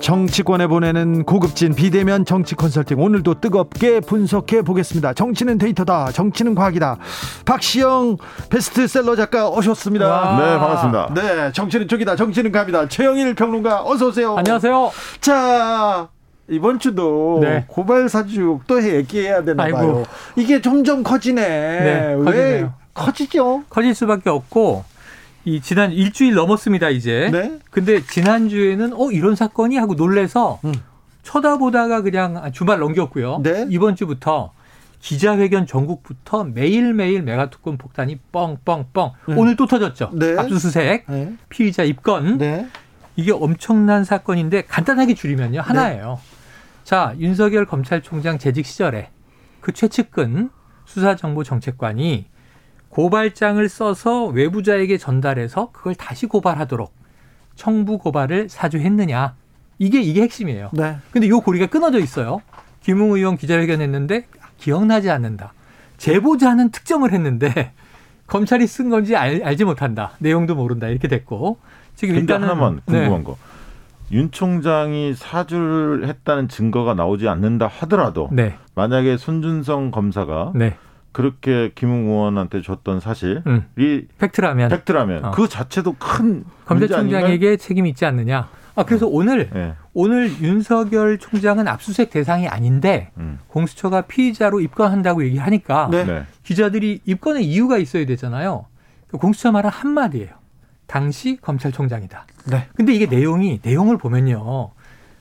[0.00, 5.12] 정치권에 보내는 고급진 비대면 정치 컨설팅 오늘도 뜨겁게 분석해 보겠습니다.
[5.12, 6.10] 정치는 데이터다.
[6.10, 6.98] 정치는 과학이다.
[7.44, 8.16] 박시영
[8.50, 10.08] 베스트셀러 작가 오셨습니다.
[10.08, 10.36] 와.
[10.36, 11.14] 네, 반갑습니다.
[11.14, 12.16] 네, 정치는 쪽이다.
[12.16, 12.88] 정치는 갑니다.
[12.88, 14.36] 최영일 평론가 어서 오세요.
[14.36, 14.90] 안녕하세요.
[15.20, 16.08] 자,
[16.48, 17.64] 이번 주도 네.
[17.68, 19.76] 고발 사juk 또 얘기해야 되나 아이고.
[19.76, 20.04] 봐요.
[20.36, 21.42] 이게 점점 커지네.
[21.42, 23.64] 네, 왜 커지죠?
[23.70, 24.84] 커질 수밖에 없고
[25.46, 27.30] 이 지난 일주일 넘었습니다 이제.
[27.32, 27.58] 네.
[27.70, 30.74] 근데 지난 주에는 어 이런 사건이 하고 놀래서 음.
[31.22, 33.40] 쳐다보다가 그냥 주말 넘겼고요.
[33.42, 33.66] 네.
[33.70, 34.52] 이번 주부터
[35.00, 39.12] 기자회견 전국부터 매일매일 메가투콘 폭탄이 뻥뻥뻥.
[39.28, 39.34] 네.
[39.36, 40.10] 오늘 또 터졌죠.
[40.14, 40.36] 네.
[40.38, 41.32] 압수수색, 네.
[41.48, 42.38] 피의자 입건.
[42.38, 42.66] 네.
[43.16, 46.18] 이게 엄청난 사건인데 간단하게 줄이면요 하나예요.
[46.84, 49.10] 자 윤석열 검찰총장 재직 시절에
[49.60, 50.50] 그 최측근
[50.84, 52.26] 수사정보정책관이
[52.90, 56.92] 고발장을 써서 외부자에게 전달해서 그걸 다시 고발하도록
[57.56, 59.34] 청부 고발을 사주했느냐.
[59.78, 60.70] 이게 이게 핵심이에요.
[60.74, 60.98] 네.
[61.10, 62.40] 근데 요 고리가 끊어져 있어요.
[62.82, 64.26] 김웅 의원 기자회견했는데
[64.58, 65.54] 기억나지 않는다.
[65.96, 67.72] 제보자는 특정을 했는데
[68.28, 70.12] 검찰이 쓴 건지 알, 알지 못한다.
[70.18, 70.88] 내용도 모른다.
[70.88, 71.58] 이렇게 됐고
[71.96, 73.24] 지금 일단 하나만 궁금한 네.
[73.24, 73.36] 거.
[74.12, 78.56] 윤 총장이 사주를 했다는 증거가 나오지 않는다 하더라도 네.
[78.74, 80.76] 만약에 손준성 검사가 네.
[81.12, 84.08] 그렇게 김웅 의원한테 줬던 사실이 음.
[84.18, 85.30] 팩트라면 팩트라면 어.
[85.30, 88.48] 그 자체도 큰 검찰총장에게 책임이 있지 않느냐.
[88.74, 89.10] 아 그래서 어.
[89.12, 89.74] 오늘 네.
[89.92, 93.38] 오늘 윤석열 총장은 압수수색 대상이 아닌데 음.
[93.46, 96.04] 공수처가 피의자로 입건한다고 얘기하니까 네.
[96.04, 96.22] 네.
[96.42, 98.66] 기자들이 입건의 이유가 있어야 되잖아요.
[99.06, 100.43] 그 공수처 말은 한 마디예요.
[100.86, 102.26] 당시 검찰총장이다.
[102.46, 102.68] 네.
[102.74, 104.70] 근데 이게 내용이 내용을 보면요.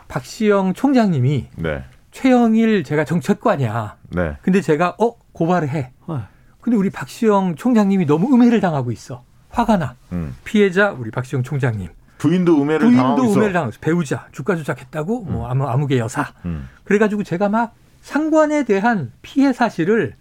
[0.07, 1.83] 박시영 총장님이 네.
[2.11, 3.97] 최영일 제가 정책관이야.
[4.09, 4.37] 네.
[4.41, 5.91] 근데 제가 어 고발을 해.
[6.05, 6.23] 어.
[6.61, 9.23] 근데 우리 박시영 총장님이 너무 음해를 당하고 있어.
[9.49, 9.95] 화가 나.
[10.11, 10.35] 음.
[10.43, 11.89] 피해자 우리 박시영 총장님.
[12.17, 13.33] 부인도 음해를 부인도 당하고 있어.
[13.33, 13.79] 음해를 당하고 있어.
[13.81, 15.33] 배우자 주가 조작했다고 뭐 음.
[15.33, 16.33] 뭐 아무 아무개 여사.
[16.45, 16.69] 음.
[16.83, 20.15] 그래가지고 제가 막 상관에 대한 피해 사실을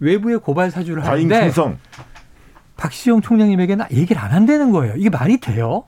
[0.00, 1.78] 외부에 고발 사주를 하는데 충성.
[2.76, 4.94] 박시영 총장님에게는 얘기를 안 한다는 거예요.
[4.96, 5.84] 이게 말이 돼요?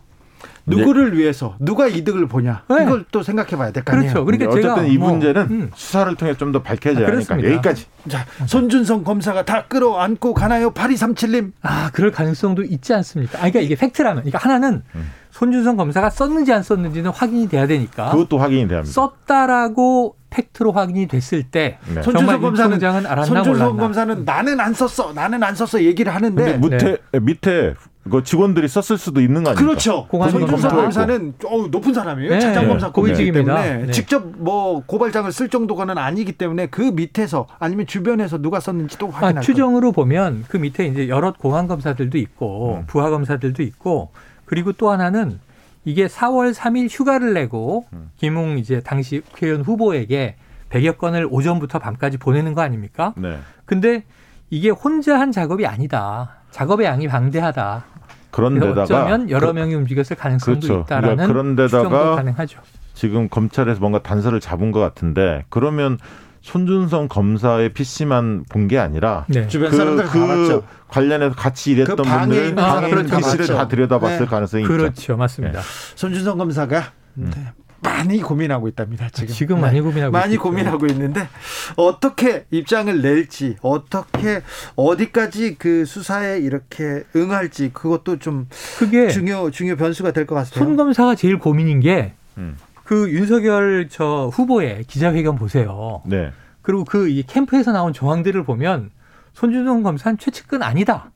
[0.69, 1.19] 누구를 네.
[1.19, 2.83] 위해서 누가 이득을 보냐 네.
[2.83, 4.13] 이걸 또 생각해 봐야 될 거 아니에요.
[4.13, 4.25] 그렇죠.
[4.25, 5.71] 그러니까 어쨌든 이 뭐, 문제는 뭐, 음.
[5.77, 7.87] 수사를 통해 좀 더 밝혀져야 아, 하니까 여기까지.
[8.09, 10.73] 자 손준성 검사가 다 끌어안고 가나요?
[10.73, 11.53] 8237님.
[11.63, 13.39] 아 그럴 가능성도 있지 않습니까?
[13.39, 15.11] 아 그러니까 이게 팩트라면, 그러니까 하나는 음.
[15.31, 18.11] 손준성 검사가 썼는지 안 썼는지는 확인이 돼야 되니까.
[18.11, 18.93] 그것도 확인이 돼야 합니다.
[18.93, 22.03] 썼다라고 팩트로 확인이 됐을 때 네.
[22.03, 27.21] 손준성 검사는 알았나 손준성 검사는 나는 안 썼어, 나는 안 썼어 얘기를 하는데 밑에 네.
[27.21, 27.75] 밑에
[28.11, 29.69] 그 직원들이 썼을 수도 있는 거 아닙니까?
[29.69, 30.07] 그렇죠.
[30.11, 32.31] 손준성 검사는 어, 높은 사람이에요.
[32.31, 32.41] 네.
[32.41, 33.93] 차장 검사 고위직이기 때문에 네.
[33.93, 39.39] 직접 뭐 고발장을 쓸 정도가는 아니기 때문에 그 밑에서 아니면 주변에서 누가 썼는지 또 확인할
[39.39, 42.85] 아, 추정으로 보면 그 밑에 이제 여러 공안 검사들도 있고 음.
[42.87, 44.11] 부하 검사들도 있고
[44.45, 45.41] 그리고 또 하나는
[45.87, 48.11] 이게 4월 3일 휴가를 내고 음.
[48.17, 50.35] 김웅 이제 당시 국회의원 후보에게
[50.69, 53.15] 100여 건을 오전부터 밤까지 보내는 거 아닙니까?
[53.17, 53.39] 네.
[53.65, 54.03] 근데
[54.51, 56.41] 이게 혼자 한 작업이 아니다.
[56.51, 57.85] 작업의 양이 방대하다.
[58.33, 60.81] 그런데다가 어쩌면 여러 그 명이 움직였을 가능성도 그렇죠.
[60.83, 62.59] 있다라는 그러니까 그런데다가 가능하죠.
[62.93, 65.99] 지금 검찰에서 뭔가 단서를 잡은 것 같은데 그러면
[66.47, 69.47] 손준성 검사의 PC만 본 게 아니라 네.
[69.49, 74.27] 주변 그, 사람들 그, 그 관련해서 같이 일했던 그 분들 방해 PC를 다 들여다봤을 네.
[74.27, 74.87] 가능성이 그렇죠.
[74.87, 74.95] 있죠.
[74.95, 75.61] 그렇죠, 맞습니다.
[75.61, 75.67] 네.
[75.97, 77.31] 손준성 검사가 음.
[77.35, 77.53] 네.
[77.81, 79.09] 많이 고민하고 있답니다.
[79.13, 80.43] 지금 지금 많이 고민하고 많이 있겠죠.
[80.43, 81.29] 고민하고 있는데
[81.77, 84.43] 어떻게 입장을 낼지 어떻게
[84.77, 90.65] 어디까지 그 수사에 이렇게 응할지 그것도 좀 그게 중요 중요 변수가 될 것 같습니다.
[90.65, 92.15] 손 검사가 제일 고민인 게.
[92.39, 92.57] 음.
[92.87, 96.03] 그 윤석열 저 후보의 기자회견 보세요.
[96.07, 96.31] 네.
[96.63, 98.91] 그리고 그 캠프에서 나온 정황들을 보면
[99.33, 101.11] 손준성 검사는 최측근 아니다.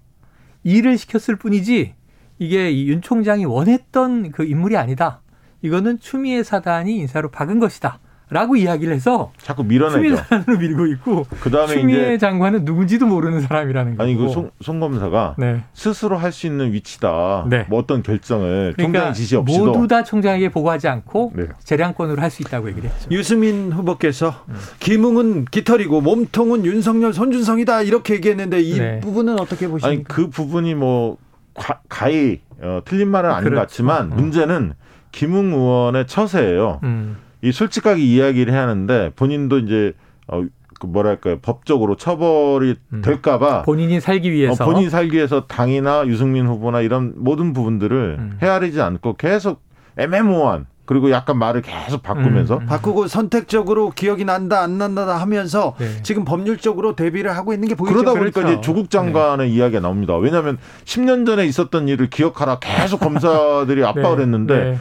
[0.65, 1.95] 일을 시켰을 뿐이지
[2.39, 5.23] 이게 이윤 총장이 원했던 그 인물이 아니다.
[5.63, 8.01] 이거는 추미애 사단이 인사로 박은 것이다.
[8.31, 9.97] 라고 이야기를 해서 자꾸 밀어내죠.
[9.97, 14.03] 추미애 사단으로 밀고 있고 그다음에 추미애 장관은 누군지도 모르는 사람이라는 거고.
[14.03, 15.63] 아니 그 송, 송 검사가 네.
[15.75, 17.47] 스스로 할 수 있는 위치다.
[17.51, 17.67] 네.
[17.69, 21.45] 뭐 어떤 결정을 그러니까 총장 지시 없이도 모두 다 총장에게 보고하지 않고 네.
[21.65, 23.09] 재량권으로 할 수 있다고 얘기를 했죠.
[23.11, 24.55] 유승민 후보께서 음.
[24.79, 29.01] 김웅은 깃털이고 몸통은 윤석열 손준성이다 이렇게 얘기했는데 이 네.
[29.01, 29.89] 부분은 어떻게 보십니까?
[29.89, 31.17] 아니 그 부분이 뭐
[31.55, 33.57] 가, 가히 어, 틀린 말은 아닌 그렇죠.
[33.57, 34.17] 것 같지만 음.
[34.17, 34.75] 문제는
[35.11, 36.79] 김웅 의원의 처세예요.
[36.85, 37.17] 음.
[37.43, 39.93] 이 솔직하게 이야기를 해야 하는데 본인도 이제
[40.27, 40.45] 어,
[40.79, 43.03] 그 뭐랄까요 법적으로 처벌이 음.
[43.03, 48.39] 될까봐 본인이 살기 위해서 어, 본인이 살기 위해서 당이나 유승민 후보나 이런 모든 부분들을 음.
[48.43, 49.63] 헤아리지 않고 계속
[49.97, 52.67] 애매모호한 그리고 약간 말을 계속 바꾸면서 음, 음.
[52.67, 56.03] 바꾸고 선택적으로 기억이 난다 안 난다 하면서 네.
[56.03, 57.95] 지금 법률적으로 대비를 하고 있는 게 보이죠.
[57.95, 58.55] 그러다 보니까 그렇죠.
[58.55, 59.55] 이제 조국 장관의 네.
[59.55, 60.17] 이야기가 나옵니다.
[60.17, 64.23] 왜냐하면 10년 전에 있었던 일을 기억하라 계속 검사들이 압박을 네.
[64.25, 64.79] 했는데 네.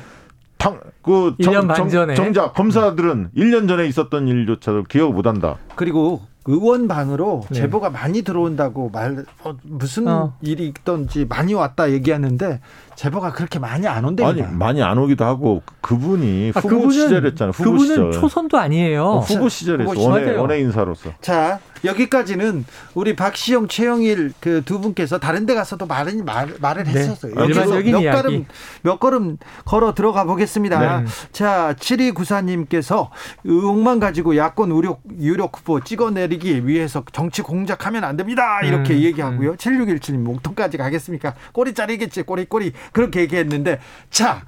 [0.60, 5.58] 당, 그 1년 반 전에 정작 검사들은 1년 전에 있었던 일조차도 기억 못 한다.
[5.76, 7.62] 그리고 의원방으로 네.
[7.62, 10.38] 제보가 많이 들어온다고 말 어, 무슨 어.
[10.42, 12.60] 일이 있던지 많이 왔다 얘기하는데
[13.00, 14.46] 제보가 그렇게 많이 안 온답니다.
[14.46, 17.52] 아니 많이 안 오기도 하고 그분이 아, 후보 그분은, 시절이었잖아요.
[17.52, 18.12] 후보 그분은 시절.
[18.12, 19.06] 초선도 아니에요.
[19.06, 21.12] 어, 후보 시절에서 원외, 원외 인사로서.
[21.22, 26.92] 자 여기까지는 우리 박시영, 최영일 그 두 분께서 다른 데 가서도 말은 말, 말을 네.
[26.92, 27.34] 했었어요.
[27.34, 28.22] 일반적인 몇 이야기.
[28.22, 28.46] 걸음
[28.84, 31.00] 몇 걸음 걸어 들어가 보겠습니다.
[31.02, 31.06] 네.
[31.32, 33.10] 자, 7294님께서
[33.46, 38.62] 의혹만 가지고 야권 유력 유력 후보 찍어내리기 위해서 정치 공작하면 안 됩니다.
[38.62, 39.52] 이렇게 음, 얘기하고요.
[39.52, 39.56] 음.
[39.56, 41.34] 7617님 목통까지 가겠습니까?
[41.54, 42.24] 꼬리짜리겠지.
[42.24, 42.74] 꼬리 꼬리.
[42.92, 44.44] 그렇게 얘기했는데 자,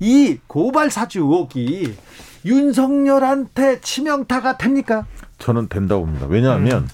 [0.00, 1.94] 이 고발 사주 의혹이
[2.44, 5.06] 윤석열한테 치명타가 됩니까?
[5.38, 6.26] 저는 된다고 봅니다.
[6.28, 6.88] 왜냐하면 음.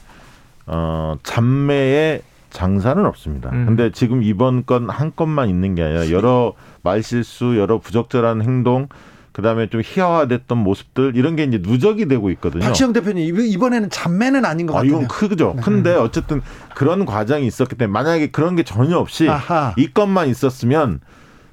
[0.67, 3.51] 어, 잔매의 장사는 없습니다.
[3.51, 3.67] 음.
[3.67, 8.89] 근데 지금 이번 건 한 건만 있는 게 아니라 여러 말실수, 여러 부적절한 행동,
[9.33, 12.63] 그다음에 좀 희화화됐던 모습들 이런 게 이제 누적이 되고 있거든요.
[12.63, 14.93] 박시영 대표님 이번에는 잔매는 아닌 것 같아요.
[14.93, 15.55] 아, 이건 크죠.
[15.57, 15.63] 네.
[15.63, 16.43] 근데 어쨌든
[16.75, 19.75] 그런 과정이 있었기 때문에 만약에 그런 게 전혀 없이 아하.
[19.79, 21.01] 이 건만 있었으면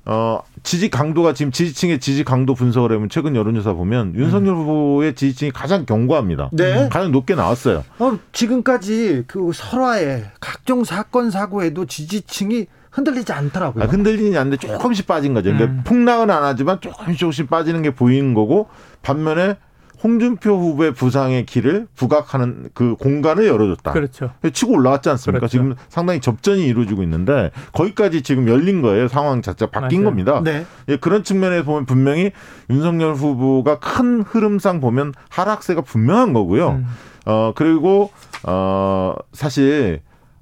[0.06, 4.58] 어, 지지 강도가 지금 지지층의 지지 강도 분석을 하면 최근 여론조사 보면 윤석열 음.
[4.58, 6.50] 후보의 지지층이 가장 견고합니다.
[6.52, 6.90] 네.
[6.90, 7.84] 가장 높게 나왔어요.
[8.00, 12.66] 어, 지금까지 그 설화에 각종 사건 사고에도 지지층이
[13.00, 13.84] 흔들리지 않더라고요.
[13.84, 15.52] 아, 흔들리지 않는데 조금씩 빠진 거죠.
[15.52, 15.82] 그러니까 음.
[15.86, 18.68] 폭락은 안 하지만 조금씩 조금씩 빠지는 게 보이는 거고
[19.02, 19.58] 반면에
[20.02, 23.92] 홍준표 후보의 부상의 길을 부각하는 그 공간을 열어줬다.
[23.92, 24.32] 그렇죠.
[24.54, 25.40] 치고 올라왔지 않습니까?
[25.40, 25.52] 그렇죠.
[25.52, 29.10] 지금 상당히 접전이 이루어지고 있는데 거기까지 지금 열린 거예요.
[29.10, 30.10] 상황 자체가 바뀐 맞아요.
[30.10, 30.42] 겁니다.
[30.42, 30.66] 네.
[30.88, 32.32] 예, 그런 측면에서 보면 분명히
[32.70, 36.70] 윤석열 후보가 큰 흐름상 보면 하락세가 분명한 거고요.
[36.70, 36.86] 음.
[37.26, 38.12] 어 그리고
[38.44, 40.00] 어 사실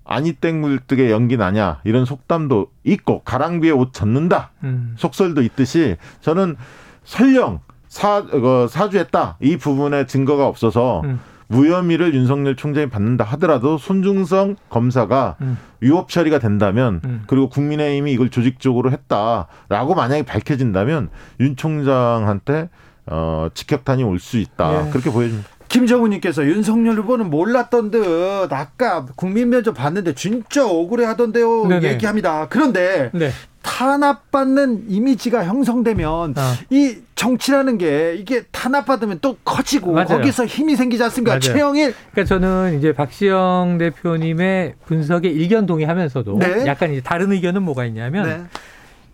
[0.08, 4.96] 아니 땡 물뜨게 연기 나냐 이런 속담도 있고 가랑비에 옷 젖는다 음.
[4.98, 6.56] 속설도 있듯이 저는
[7.04, 9.38] 설령 사, 어, 사주했다.
[9.40, 11.20] 이 부분에 증거가 없어서 음.
[11.50, 15.58] 무혐의를 윤석열 총장이 받는다 하더라도 손중성 검사가 음.
[15.82, 17.24] 유업 처리가 된다면 음.
[17.28, 22.70] 그리고 국민의힘이 이걸 조직적으로 했다라고 만약에 밝혀진다면 윤 총장한테
[23.06, 24.88] 어, 직격탄이 올 수 있다.
[24.88, 24.90] 예.
[24.92, 25.50] 그렇게 보여집니다.
[25.70, 31.94] 김정우님께서 윤석열 후보는 몰랐던 듯 아까 국민 면접 봤는데 진짜 억울해 하던데요 네네.
[31.94, 32.48] 얘기합니다.
[32.50, 33.32] 그런데 네.
[33.62, 36.54] 탄압받는 이미지가 형성되면 어.
[36.70, 40.08] 이 정치라는 게 이게 탄압받으면 또 커지고 맞아요.
[40.08, 41.34] 거기서 힘이 생기지 않습니까?
[41.34, 41.42] 맞아요.
[41.42, 41.94] 최영일.
[42.12, 46.66] 그러니까 저는 이제 박시영 대표님의 분석에 일견 동의하면서도 네.
[46.66, 48.44] 약간 이제 다른 의견은 뭐가 있냐면 네.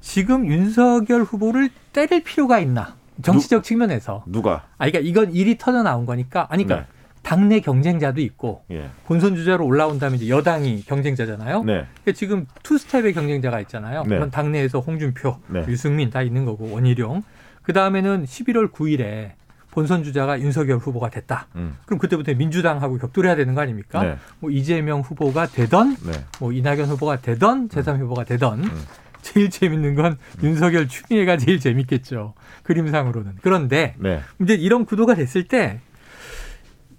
[0.01, 2.95] 지금 윤석열 후보를 때릴 필요가 있나?
[3.21, 4.63] 정치적 누, 측면에서 누가?
[4.77, 6.99] 아, 그러니까 이건 일이 터져 나온 거니까 아니 그러니까 네.
[7.23, 8.89] 당내 경쟁자도 있고 예.
[9.05, 11.63] 본선 주자로 올라온다면 이제 여당이 경쟁자잖아요.
[11.63, 11.85] 네.
[12.01, 14.03] 그러니까 지금 two step의 경쟁자가 있잖아요.
[14.03, 14.15] 네.
[14.15, 15.65] 그건 당내에서 홍준표, 네.
[15.67, 17.23] 유승민 다 있는 거고 원희룡.
[17.61, 19.31] 그 다음에는 11월 9일에
[19.71, 21.47] 본선 주자가 윤석열 후보가 됐다.
[21.55, 21.77] 음.
[21.85, 24.03] 그럼 그때부터 민주당하고 격돌해야 되는 거 아닙니까?
[24.03, 24.17] 네.
[24.39, 26.11] 뭐 이재명 후보가 되던, 네.
[26.39, 28.65] 뭐 이낙연 후보가 되던, 제3 후보가 되던.
[28.65, 28.81] 음.
[29.23, 30.43] 제일 재밌는 건 음.
[30.43, 32.33] 윤석열 추미애가 제일 재밌겠죠.
[32.61, 33.37] 그림상으로는.
[33.41, 34.21] 그런데 네.
[34.41, 35.79] 이제 이런 구도가 됐을 때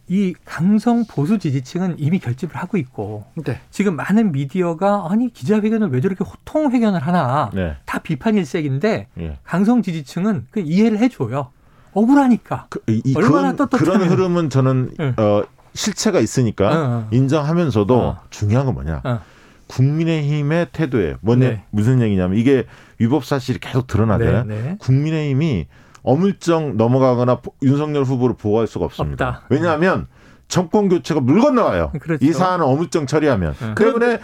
[0.09, 3.61] 이 강성 보수 지지층은 이미 결집을 하고 있고 네.
[3.71, 7.77] 지금 많은 미디어가 아니 기자회견을 왜 저렇게 호통 회견을 하나 네.
[7.87, 9.39] 다 비판 일색인데 네.
[9.45, 11.51] 강성 지지층은 그 이해를 해줘요.
[11.93, 15.15] 억울하니까 그, 이, 얼마나 떳떳 그런 흐름은 저는 네.
[15.17, 17.09] 어, 실체가 있으니까 어, 어.
[17.11, 18.21] 인정하면서도 어.
[18.29, 19.21] 중요한 건 뭐냐 어.
[19.67, 21.65] 국민의힘의 태도에 뭐냐 네.
[21.71, 22.65] 무슨 얘기냐면 이게
[22.99, 24.45] 위법 사실이 계속 드러나잖아요.
[24.45, 24.77] 네, 네.
[24.79, 25.67] 국민의힘이
[26.03, 29.29] 어물쩍 넘어가거나 윤석열 후보를 보호할 수가 없습니다.
[29.29, 29.47] 없다.
[29.49, 30.07] 왜냐하면
[30.49, 31.93] 정권 교체가 물 건너와요.
[31.99, 32.25] 그렇죠.
[32.25, 33.55] 이 사안을 어물쩍 처리하면.
[33.59, 33.75] 네.
[33.75, 34.19] 때문에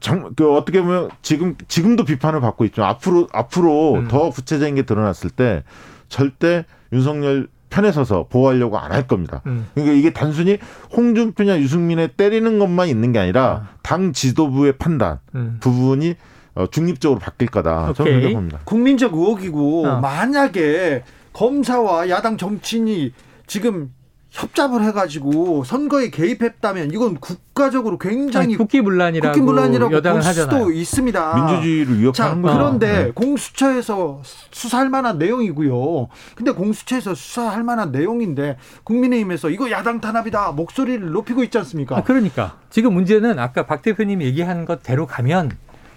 [0.00, 2.84] 정, 그 어떻게 보면 지금 지금도 비판을 받고 있죠.
[2.84, 4.08] 앞으로 앞으로 음.
[4.08, 5.62] 더 구체적인 게 드러났을 때
[6.08, 9.40] 절대 윤석열 편에 서서 보호하려고 안 할 겁니다.
[9.46, 9.66] 음.
[9.74, 10.58] 그러니까 이게 단순히
[10.96, 13.68] 홍준표냐 유승민에 때리는 것만 있는 게 아니라 아.
[13.82, 15.58] 당 지도부의 판단 음.
[15.60, 16.14] 부분이
[16.56, 17.92] 어, 중립적으로 바뀔 거다.
[17.94, 18.58] 저는 그렇게 봅니다.
[18.64, 20.00] 국민적 의혹이고 어.
[20.00, 23.12] 만약에 검사와 야당 정치인이
[23.46, 23.92] 지금
[24.30, 30.70] 협잡을 해가지고 선거에 개입했다면 이건 국가적으로 굉장히 국기문란이라고, 국기문란이라고 여당을 볼 수도 하잖아요.
[30.70, 31.34] 있습니다.
[31.34, 32.56] 민주주의를 위협하는 거죠.
[32.56, 33.10] 그런데 네.
[33.12, 36.08] 공수처에서 수사할 만한 내용이고요.
[36.36, 41.98] 근데 공수처에서 수사할 만한 내용인데 국민의힘에서 이거 야당 탄압이다 목소리를 높이고 있지 않습니까?
[41.98, 45.50] 아, 그러니까 지금 문제는 아까 박 대표님 얘기한 것대로 가면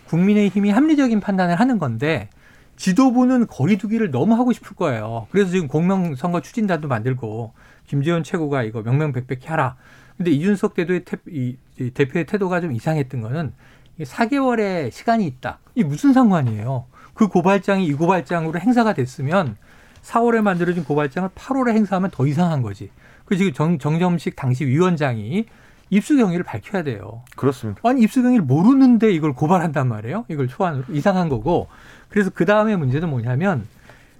[0.07, 2.29] 국민의힘이 합리적인 판단을 하는 건데
[2.75, 5.27] 지도부는 거리두기를 너무 하고 싶을 거예요.
[5.31, 7.53] 그래서 지금 공명선거 추진단도 만들고
[7.87, 9.75] 김재원 최고가 이거 명명백백히 하라.
[10.17, 13.53] 근데 이준석 대도의 태, 이, 이 대표의 태도가 좀 이상했던 거는
[13.99, 15.59] 4개월의 시간이 있다.
[15.75, 16.85] 이 무슨 상관이에요?
[17.13, 19.57] 그 고발장이 이 고발장으로 행사가 됐으면
[20.01, 22.89] 4월에 만들어진 고발장을 8월에 행사하면 더 이상한 거지.
[23.25, 25.45] 그 지금 정, 정점식 당시 위원장이
[25.89, 27.23] 입수 경위를 밝혀야 돼요.
[27.35, 27.81] 그렇습니다.
[27.83, 30.25] 아니 입수 경위를 모르는데 이걸 고발한단 말이에요.
[30.27, 31.67] 이걸 초안으로 이상한 거고.
[32.09, 33.67] 그래서 그 다음에 문제는 뭐냐면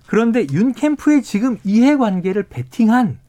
[0.08, 3.20] 그런데 윤 캠프의 지금 이해관계를 베팅한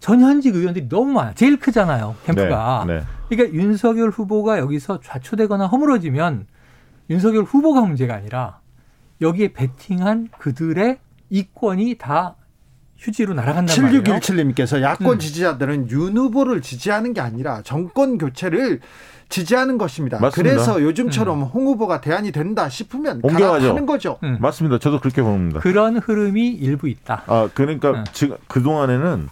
[0.00, 1.34] 전현직 의원들이 너무 많아.
[1.34, 2.16] 제일 크잖아요.
[2.24, 2.84] 캠프가.
[2.86, 3.04] 네, 네.
[3.28, 6.46] 그러니까 윤석열 후보가 여기서 좌초되거나 허물어지면
[7.10, 8.60] 윤석열 후보가 문제가 아니라
[9.20, 12.36] 여기에 베팅한 그들의 이권이 다
[13.00, 15.18] 휴지로 날아간단 7617님께서 야권 음.
[15.18, 18.80] 지지자들은 윤 후보를 지지하는 게 아니라 정권 교체를
[19.30, 20.18] 지지하는 것입니다.
[20.20, 20.54] 맞습니다.
[20.54, 21.42] 그래서 요즘처럼 음.
[21.44, 24.18] 홍 후보가 대안이 된다 싶으면 옮겨가는 거죠.
[24.22, 24.36] 음.
[24.40, 24.78] 맞습니다.
[24.78, 25.60] 저도 그렇게 봅니다.
[25.60, 27.22] 그런 흐름이 일부 있다.
[27.26, 28.04] 아 그러니까 음.
[28.12, 29.28] 지금 그 동안에는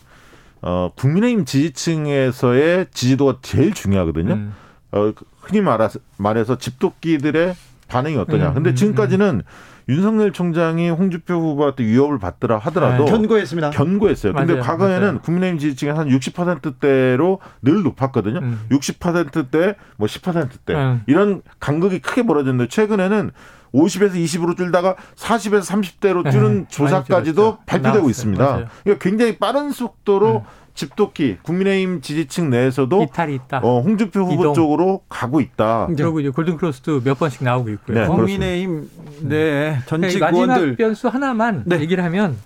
[0.63, 4.35] 어, 국민의힘 지지층에서의 지지도가 제일 중요하거든요.
[4.35, 4.55] 음.
[4.93, 7.55] 어, 흔히 말해서, 말해서 집도끼들의
[7.89, 8.51] 반응이 어떠냐.
[8.51, 9.43] 음, 근데 지금까지는
[9.88, 13.70] 윤석열 총장이 홍준표 후보한테 위협을 받더라 하더라도 네, 견고했습니다.
[13.70, 14.35] 견고했어요.
[14.35, 15.20] 근데 맞아요, 과거에는 맞아요.
[15.20, 18.40] 국민의힘 지지층이 한 60%대로 늘 높았거든요.
[18.40, 18.61] 음.
[18.70, 21.03] 60%대, 뭐 10%대 음.
[21.07, 23.31] 이런 간극이 크게 벌어졌는데 최근에는
[23.74, 28.11] 50에서 20으로 줄다가 40에서 30대로 줄은 네, 조사까지도 발표되고 나왔어요.
[28.11, 28.44] 있습니다.
[28.44, 28.66] 맞아요.
[28.83, 30.68] 그러니까 굉장히 빠른 속도로 음.
[30.79, 33.59] 집도끼 국민의힘 지지층 내에서도 이탈이 있다.
[33.64, 34.55] 어, 홍준표 후보 이동.
[34.55, 35.88] 쪽으로 가고 있다.
[35.88, 38.01] 그리고 이제 골든 크로스도 몇 번씩 나오고 있고요.
[38.01, 38.91] 네, 국민의힘
[39.23, 41.81] 네 전직 마지막 의원들 변수 하나만 네.
[41.81, 42.37] 얘기를 하면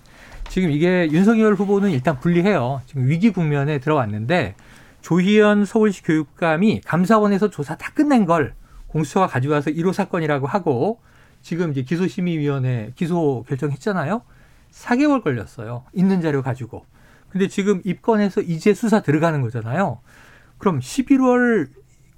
[0.49, 2.81] 지금 이게 윤석열 후보는 일단 분리해요.
[2.87, 4.55] 지금 위기 국면에 들어왔는데
[5.01, 8.55] 조희연 서울시 교육감이 감사원에서 조사 다 끝낸 걸
[8.87, 10.99] 공수처가 가져와서 1호 사건이라고 하고
[11.43, 14.23] 지금 이제 기소심의위원회 기소 결정했잖아요.
[14.71, 15.83] 4개월 걸렸어요.
[15.93, 16.83] 있는 자료 가지고.
[17.33, 19.99] 근데 지금 입건해서 이제 수사 들어가는 거잖아요.
[20.59, 21.67] 그럼 11월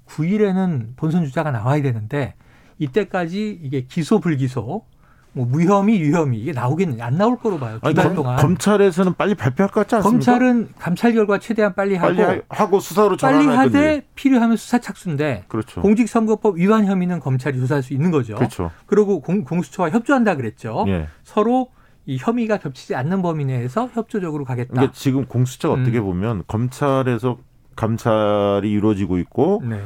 [0.06, 2.34] 9일에는 본선 주자가 나와야 되는데
[2.78, 4.84] 이때까지 이게 기소 불기소
[5.32, 7.78] 뭐 무혐의 유혐의 이게 나오겠느냐 안 나올 거로 봐요.
[7.82, 10.32] 두달 동안 검찰에서는 빨리 발표할 것 같지 않습니까?
[10.32, 15.80] 검찰은 감찰 결과 최대한 빨리 하고 빨리 하고 수사로 빨리 하되 필요하면 수사 착수인데 그렇죠.
[15.80, 18.36] 공직선거법 위반 혐의는 검찰이 조사할 수 있는 거죠.
[18.36, 18.70] 그렇죠.
[18.84, 20.84] 그리고 공, 공수처와 협조한다 그랬죠.
[20.88, 21.08] 예.
[21.24, 21.68] 서로
[22.06, 24.72] 이 혐의가 겹치지 않는 범위 내에서 협조적으로 가겠다.
[24.72, 25.82] 그러니까 지금 공수처 음.
[25.82, 27.38] 어떻게 보면 검찰에서
[27.74, 29.80] 감찰이 이루어지고 있고 네.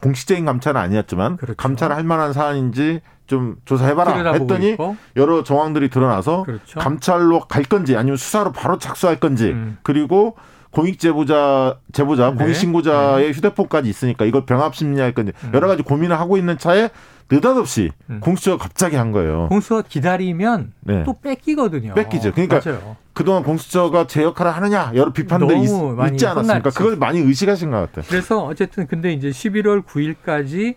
[0.00, 1.56] 공식적인 감찰은 아니었지만 그렇죠.
[1.56, 4.76] 감찰할 만한 사안인지 좀 조사해봐라 했더니.
[5.16, 6.80] 여러 정황들이 드러나서 그렇죠.
[6.80, 9.78] 감찰로 갈 건지 아니면 수사로 바로 착수할 건지 음.
[9.82, 10.36] 그리고
[10.70, 12.36] 공익 제보자 제보자 네.
[12.36, 13.32] 공익 신고자의 네.
[13.32, 15.50] 휴대폰까지 있으니까 이걸 병합 심리할 건지 음.
[15.54, 16.90] 여러 가지 고민을 하고 있는 차에
[17.30, 18.20] 느닷없이 음.
[18.20, 19.48] 공수처가 갑자기 한 거예요.
[19.48, 21.02] 공수처 기다리면 네.
[21.04, 21.94] 또 뺏기거든요.
[21.94, 22.32] 뺏기죠.
[22.32, 22.96] 그러니까 맞아요.
[23.12, 26.70] 그동안 공수처가 제 역할을 하느냐 여러 비판들이 있, 지 않았습니까?
[26.70, 28.04] 그걸 많이 의식하신 것 같아요.
[28.08, 30.74] 그래서 어쨌든 근데 이제 11월 9일까지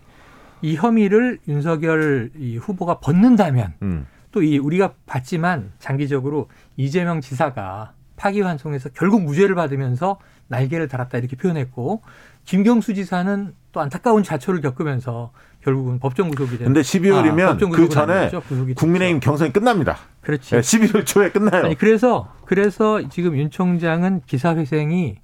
[0.61, 4.07] 이 혐의를 윤석열 이 후보가 벗는다면 음.
[4.31, 12.01] 또이 우리가 봤지만 장기적으로 이재명 지사가 파기환송해서 결국 무죄를 받으면서 날개를 달았다 이렇게 표현했고
[12.45, 15.31] 김경수 지사는 또 안타까운 자초를 겪으면서
[15.68, 16.74] 결국은 법정 구속이 되는.
[16.74, 18.32] 근데 12월이면 아, 그 전에
[18.76, 19.97] 국민의힘 경선이 끝납니다.
[20.22, 20.55] 그렇지.
[20.55, 21.65] 네, 11월 초에 끝나요.
[21.65, 25.18] 아니 그래서 그래서 지금 윤 총장은 기사회생이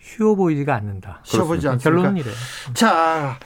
[0.00, 1.20] 쉬워 보이지가 않는다.
[1.22, 1.90] 쉬워 보이지 않습니까?
[2.02, 2.34] 결론은 이래요.
[2.74, 3.38] 자,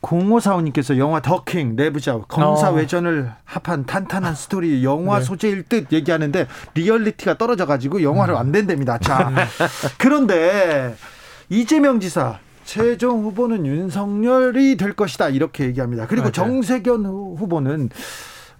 [0.00, 2.74] 공호사원님께서 영화 더킹 내부자 검사 어.
[2.74, 5.24] 외전을 합한 탄탄한 스토리 영화 네.
[5.24, 8.38] 소재일 듯 얘기하는데 리얼리티가 떨어져 가지고 영화를 음.
[8.38, 8.98] 안 된답니다.
[8.98, 9.34] 자, 음.
[9.96, 10.94] 그런데
[11.48, 12.38] 이재명 지사
[12.70, 16.06] 최종 후보는 윤석열이 될 것이다 이렇게 얘기합니다.
[16.06, 16.32] 그리고 맞아요.
[16.32, 17.90] 정세균 후보는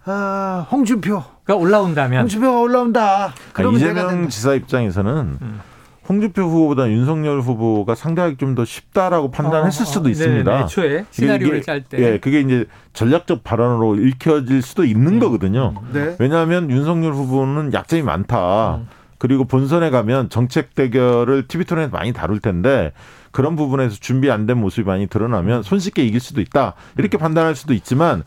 [0.04, 3.32] 아, 홍준표가 올라온다면 홍준표가 올라온다.
[3.52, 5.60] 그러면 이재명 지사 입장에서는 음.
[6.08, 10.56] 홍준표 후보보다 윤석열 후보가 상대하기 좀더 쉽다라고 판단했을 어, 수도 어, 있습니다.
[10.56, 11.98] 네, 애초에 시나리오를 짤 때.
[12.00, 15.20] 예, 그게 이제 전략적 발언으로 읽혀질 수도 있는 음.
[15.20, 15.74] 거거든요.
[15.92, 16.16] 네.
[16.18, 18.78] 왜냐하면 윤석열 후보는 약점이 많다.
[18.78, 18.88] 음.
[19.18, 22.92] 그리고 본선에 가면 정책 대결을 TV 토론에서 많이 다룰 텐데
[23.30, 26.74] 그런 부분에서 준비 안 된 모습이 많이 드러나면 손쉽게 이길 수도 있다.
[26.98, 27.20] 이렇게 음.
[27.20, 28.24] 판단할 수도 있지만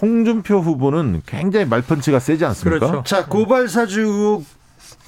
[0.00, 2.86] 홍준표 후보는 굉장히 말펀치가 세지 않습니까?
[2.86, 3.02] 그렇죠.
[3.04, 4.44] 자, 고발 사주 의혹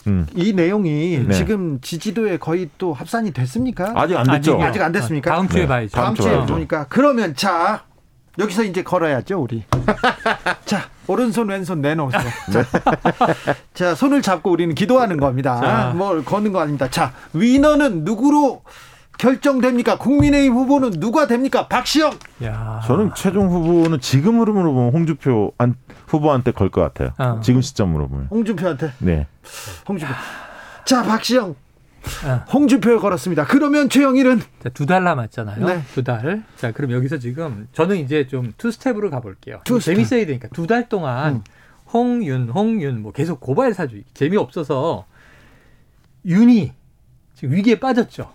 [0.07, 0.26] 음.
[0.34, 1.34] 이 내용이 네.
[1.34, 3.93] 지금 지지도에 거의 또 합산이 됐습니까?
[3.95, 4.55] 아직 안 됐죠.
[4.55, 5.30] 아직, 아직 안 됐습니까?
[5.30, 5.68] 다음 주에 네.
[5.68, 5.91] 봐야죠.
[5.93, 7.84] 다음, 주에 보니까 그러면 자
[8.38, 9.62] 여기서 이제 걸어야죠 우리.
[10.64, 12.22] 자 오른손 왼손 내놓으세요.
[12.53, 12.64] 자,
[13.74, 15.61] 자 손을 잡고 우리는 기도하는 겁니다.
[15.61, 15.93] 자.
[15.95, 16.88] 뭘 거는 거 아닙니다.
[16.91, 18.62] 자 위너는 누구로
[19.20, 19.98] 결정됩니까?
[19.98, 21.68] 국민의힘 후보는 누가 됩니까?
[21.68, 22.10] 박시영.
[22.44, 22.80] 야.
[22.86, 25.52] 저는 최종 후보는 지금 흐름으로 보면 홍준표
[26.06, 27.10] 후보한테 걸 것 같아요.
[27.18, 27.40] 어.
[27.42, 28.28] 지금 시점으로 보면.
[28.30, 28.92] 홍준표한테.
[28.98, 29.26] 네.
[29.86, 30.14] 홍준표.
[30.86, 31.54] 자 박시영.
[32.24, 32.44] 어.
[32.50, 33.44] 홍준표에 걸었습니다.
[33.44, 34.40] 그러면 최영일은
[34.72, 35.66] 두 달 남았잖아요.
[35.66, 35.82] 네.
[35.92, 36.42] 두 달.
[36.56, 39.60] 자, 그럼 여기서 지금 저는 이제 좀 two step으로 가볼게요.
[39.64, 39.96] two step.
[39.96, 41.42] 재밌어야 되니까 두 달 동안 음.
[41.92, 45.04] 홍윤, 홍윤 뭐 계속 고발 사주 재미 없어서
[46.24, 46.72] 윤이
[47.34, 48.30] 지금 위기에 빠졌죠.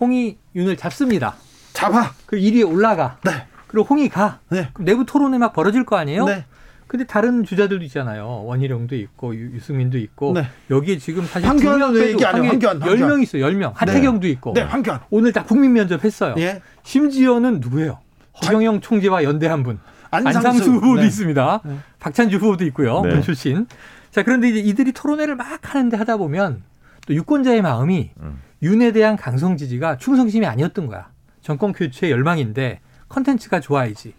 [0.00, 1.36] 홍이 윤을 잡습니다.
[1.72, 2.12] 잡아.
[2.26, 3.18] 그 1위에 올라가.
[3.24, 3.46] 네.
[3.66, 4.40] 그리고 홍이 가.
[4.50, 4.70] 네.
[4.72, 6.24] 그럼 내부 토론에 막 벌어질 거 아니에요?
[6.24, 6.44] 네.
[6.86, 8.44] 근데 다른 주자들도 있잖아요.
[8.44, 10.46] 원희룡도 있고 유, 승민도 있고 네.
[10.70, 12.50] 여기에 지금 사실 황교안은 왜 얘기 안 해요?
[12.50, 13.44] 황교안, 황교안 10명 있어요.
[13.46, 13.72] 10명.
[13.74, 14.32] 하태경도 네.
[14.32, 14.52] 있고.
[14.52, 15.00] 네, 황교안.
[15.10, 16.34] 오늘 딱 국민 면접 했어요.
[16.38, 16.62] 예.
[16.84, 17.98] 심지어는 누구예요?
[18.44, 19.80] 허경영 총재와 연대한 분.
[20.10, 21.06] 안상수, 안상수 후보도 네.
[21.06, 21.60] 있습니다.
[21.64, 21.76] 네.
[21.98, 23.00] 박찬주 후보도 있고요.
[23.02, 23.14] 네.
[23.14, 23.66] 문 출신.
[24.12, 26.62] 자, 그런데 이제 이들이 토론회를 막 하는데 하다 보면
[27.06, 28.40] 또 유권자의 마음이 음.
[28.66, 31.10] 윤에 대한 강성 지지가 충성심이 아니었던 거야.
[31.40, 34.14] 정권 교체 열망인데 컨텐츠가 좋아야지.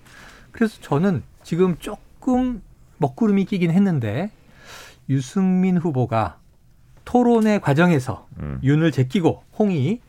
[0.51, 2.61] 그래서 저는 지금 조금
[2.97, 4.31] 먹구름이 끼긴 했는데
[5.09, 6.37] 유승민 후보가
[7.05, 8.59] 토론의 과정에서 음.
[8.63, 10.01] 윤을 제끼고 홍이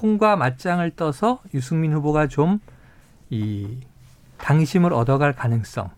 [0.00, 2.60] 홍과 맞짱을 떠서 유승민 후보가 좀
[3.30, 3.78] 이
[4.38, 5.90] 당심을 얻어갈 가능성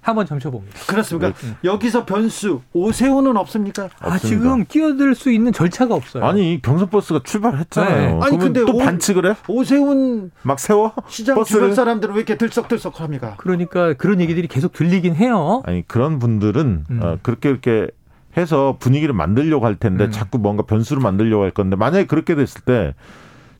[0.00, 0.78] 한번 점쳐봅니다.
[0.86, 1.32] 그렇습니까?
[1.32, 1.56] 네.
[1.64, 3.88] 여기서 변수 오세훈은 없습니까?
[3.98, 6.24] 아 지금 끼어들 수 있는 절차가 없어요.
[6.24, 8.18] 아니 경선 버스가 출발했잖아요.
[8.18, 8.26] 네.
[8.26, 9.36] 아니 근데 또 오, 반칙을 해?
[9.48, 10.92] 오세훈 막 세워?
[11.08, 11.60] 시장 버스를?
[11.60, 13.34] 주변 사람들은 왜 이렇게 들썩들썩합니까?
[13.36, 15.62] 그러니까 그런 얘기들이 계속 들리긴 해요.
[15.66, 17.00] 아니 그런 분들은 음.
[17.02, 17.88] 어, 그렇게 이렇게
[18.36, 20.10] 해서 분위기를 만들려고 할 텐데 음.
[20.10, 22.94] 자꾸 뭔가 변수를 만들려고 할 건데 만약에 그렇게 됐을 때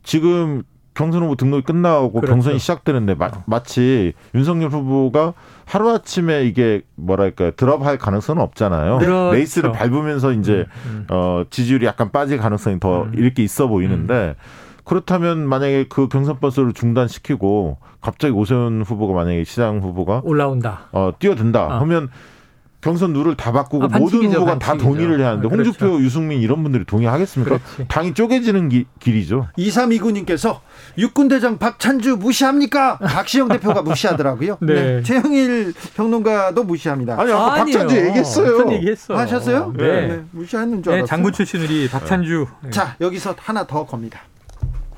[0.03, 0.63] 지금
[0.93, 2.33] 경선 후보 등록이 끝나고 그렇죠.
[2.33, 3.15] 경선이 시작되는데
[3.45, 5.33] 마, 치 윤석열 후보가
[5.65, 8.97] 하루 아침에 이게 뭐랄까요 드랍할 가능성은 없잖아요.
[8.97, 9.33] 그렇죠.
[9.33, 11.07] 레이스를 밟으면서 이제 음, 음.
[11.09, 13.13] 어 지지율이 약간 빠질 가능성이 더 음.
[13.15, 14.81] 이렇게 있어 보이는데 음.
[14.83, 20.89] 그렇다면 만약에 그 경선 버스를 중단시키고 갑자기 오세훈 후보가 만약에 시장 후보가 올라온다.
[20.91, 21.67] 어 뛰어든다.
[21.67, 21.79] 어.
[21.79, 22.09] 하면
[22.81, 24.59] 경선 룰을 다 바꾸고 아, 모든 후보가 반칙이죠.
[24.59, 25.69] 다 동의를 해야 하는데 아, 그렇죠.
[25.69, 27.59] 홍준표, 유승민 이런 분들이 동의하겠습니까?
[27.59, 27.87] 그렇지.
[27.87, 29.47] 당이 쪼개지는 기, 길이죠.
[29.57, 30.59] 2329님께서
[30.97, 32.97] 육군대장 박찬주 무시합니까?
[32.97, 34.57] 박시영 대표가 무시하더라고요.
[34.61, 34.73] 네.
[34.73, 35.03] 네.
[35.03, 37.19] 최영일 평론가도 무시합니다.
[37.19, 37.77] 아니, 아까 아니요.
[37.77, 38.51] 박찬주 얘기했어요.
[38.57, 39.17] 무슨 얘기했어요.
[39.17, 39.73] 하셨어요?
[39.77, 40.07] 네.
[40.07, 40.21] 네.
[40.31, 41.05] 무시하는 줄 알았어요.
[41.05, 42.47] 네, 장군 출신 우리 박찬주.
[42.71, 44.21] 자, 여기서 하나 더 겁니다.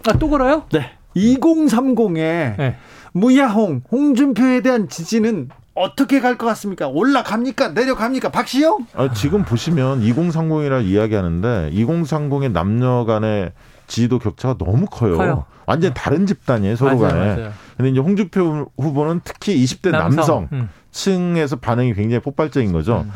[0.08, 0.64] 아, 또 걸어요?
[0.72, 0.92] 네.
[1.16, 2.76] 2030에
[3.12, 6.88] 무야홍, 홍준표에 대한 지지는 어떻게 갈 것 같습니까?
[6.88, 7.70] 올라갑니까?
[7.70, 8.30] 내려갑니까?
[8.30, 8.86] 박시영?
[8.96, 13.52] 아, 지금 보시면 2030이라 이야기하는데 2030의 남녀 간의
[13.88, 15.18] 지지도 격차가 너무 커요.
[15.18, 15.46] 커요.
[15.66, 17.36] 완전 히 다른 집단이에요, 서로 맞아요, 간에.
[17.36, 17.54] 맞아요.
[17.78, 20.70] 근데 이제 홍준표 후보는 특히 20대 남성, 음.
[20.92, 23.04] 층에서 반응이 굉장히 폭발적인 거죠.
[23.06, 23.12] 음.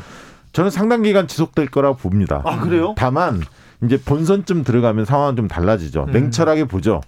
[0.54, 2.42] 저는 상당 기간 지속될 거라고 봅니다.
[2.46, 2.96] 아, 그래요?
[2.98, 3.42] 다만
[3.84, 6.06] 이제 본선쯤 들어가면 상황은 좀 달라지죠.
[6.08, 6.12] 음.
[6.12, 7.02] 냉철하게 보죠.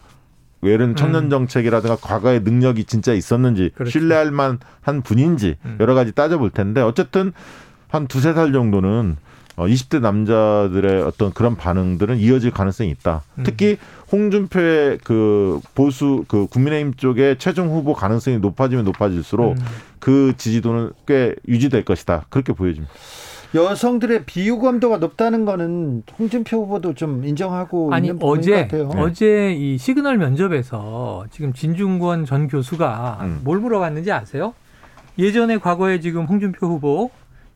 [0.62, 1.30] 외른 청년 음.
[1.30, 3.91] 정책이라든가 과거의 능력이 진짜 있었는지 그렇죠.
[3.91, 5.78] 신뢰할 만한 분인지 음.
[5.80, 7.34] 여러 가지 따져볼 텐데 어쨌든
[7.88, 9.18] 한 두세 살 정도는
[9.55, 13.24] 어 20대 남자들의 어떤 그런 반응들은 이어질 가능성이 있다.
[13.39, 13.43] 음.
[13.43, 13.78] 특히
[14.12, 19.66] 홍준표의 그 보수 그 국민의힘 쪽의 최종 후보 가능성이 높아지면 높아질수록 음.
[19.99, 22.26] 그 지지도는 꽤 유지될 것이다.
[22.30, 22.93] 그렇게 보여집니다.
[23.56, 31.54] 여성들의 비유감도가 높다는 거는 홍준표 후보도 좀 인정하고 아니 어제 어제 이 시그널 면접에서 지금
[31.54, 33.41] 진중권 전 교수가 음.
[33.43, 34.54] 뭘 물어봤는지 아세요?
[35.18, 37.10] 예전에 과거에 지금 홍준표 후보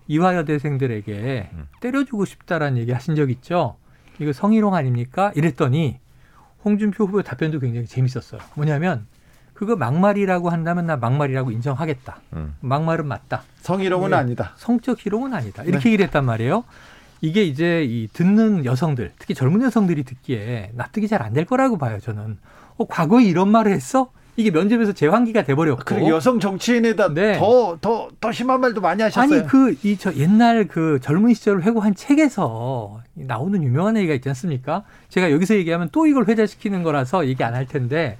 [0.07, 1.67] 이화여대생들에게 음.
[1.79, 3.75] 때려주고 싶다라는 얘기 하신 적 있죠?
[4.19, 5.31] 이거 성희롱 아닙니까?
[5.35, 5.99] 이랬더니
[6.65, 8.41] 홍준표 후보의 답변도 굉장히 재밌었어요.
[8.55, 9.05] 뭐냐면
[9.53, 12.17] 그거 막말이라고 한다면 나 막말이라고 인정하겠다.
[12.33, 12.55] 음.
[12.61, 13.43] 막말은 맞다.
[13.61, 14.15] 성희롱은 네.
[14.17, 14.53] 아니다.
[14.57, 15.63] 성적 희롱은 아니다.
[15.63, 15.89] 이렇게 네.
[15.89, 16.63] 얘기를 했단 말이에요.
[17.21, 21.99] 이게 이제 이 듣는 여성들, 특히 젊은 여성들이 듣기에 납득이 잘 안 될 거라고 봐요,
[22.01, 22.37] 저는.
[22.77, 24.11] 어, 과거에 이런 말을 했어?
[24.35, 25.83] 이게 면접에서 재환기가 돼버렸고.
[25.85, 27.37] 그리고 여성 정치인에다 네.
[27.37, 29.39] 더, 더, 더 심한 말도 많이 하셨어요.
[29.41, 34.83] 아니, 그, 이, 저 옛날 그 젊은 시절을 회고한 책에서 나오는 유명한 얘기가 있지 않습니까?
[35.09, 38.17] 제가 여기서 얘기하면 또 이걸 회자시키는 거라서 얘기 안 할 텐데.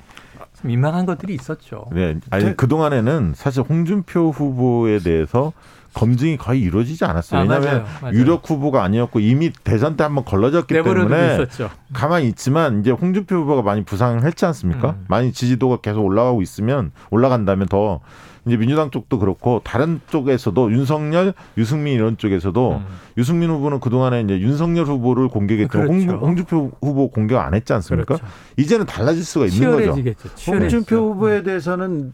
[0.63, 1.85] 민망한 것들이 있었죠.
[1.91, 2.17] 네.
[2.29, 5.53] 아니, 그동안에는 사실 홍준표 후보에 대해서
[5.93, 7.39] 검증이 거의 이루어지지 않았어요.
[7.39, 8.15] 아, 왜냐하면 맞아요, 맞아요.
[8.15, 11.69] 유력 후보가 아니었고 이미 대선 때 한번 걸러졌기 때문에 있었죠.
[11.93, 14.91] 가만히 있지만 이제 홍준표 후보가 많이 부상을 했지 않습니까?
[14.91, 15.05] 음.
[15.07, 18.01] 많이 지지도가 계속 올라가고 있으면 올라간다면 더
[18.45, 22.85] 이제 민주당 쪽도 그렇고 다른 쪽에서도 윤석열, 유승민 이런 쪽에서도 음.
[23.17, 26.17] 유승민 후보는 그동안에 이제 윤석열 후보를 공격했지만 그렇죠.
[26.17, 28.17] 홍, 준표 후보 공격 안 했지 않습니까?
[28.17, 28.25] 그렇죠.
[28.57, 30.11] 이제는 달라질 수가 있는 거죠.
[30.47, 32.11] 홍준표 후보에 대해서는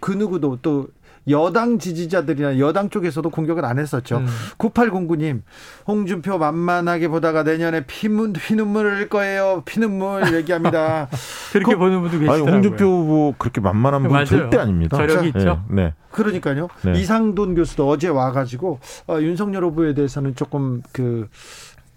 [0.00, 0.88] 그 누구도 또
[1.28, 4.18] 여당 지지자들이나 여당 쪽에서도 공격을 안 했었죠.
[4.18, 4.26] 음.
[4.58, 5.42] 9809님,
[5.86, 9.62] 홍준표 만만하게 보다가 내년에 피문, 피눈물을 흘릴 거예요.
[9.64, 11.08] 피눈물 얘기합니다.
[11.52, 12.42] 그렇게 그, 보는 분도 계시더라고요.
[12.44, 14.96] 아니, 홍준표 후보 그렇게 만만한 분 절대 아닙니다.
[14.96, 15.64] 저력이 있죠.
[15.68, 15.82] 네.
[15.82, 15.94] 네.
[16.10, 16.68] 그러니까요.
[16.82, 16.92] 네.
[17.00, 21.28] 이상돈 교수도 어제 와가지고 어, 윤석열 후보에 대해서는 조금 그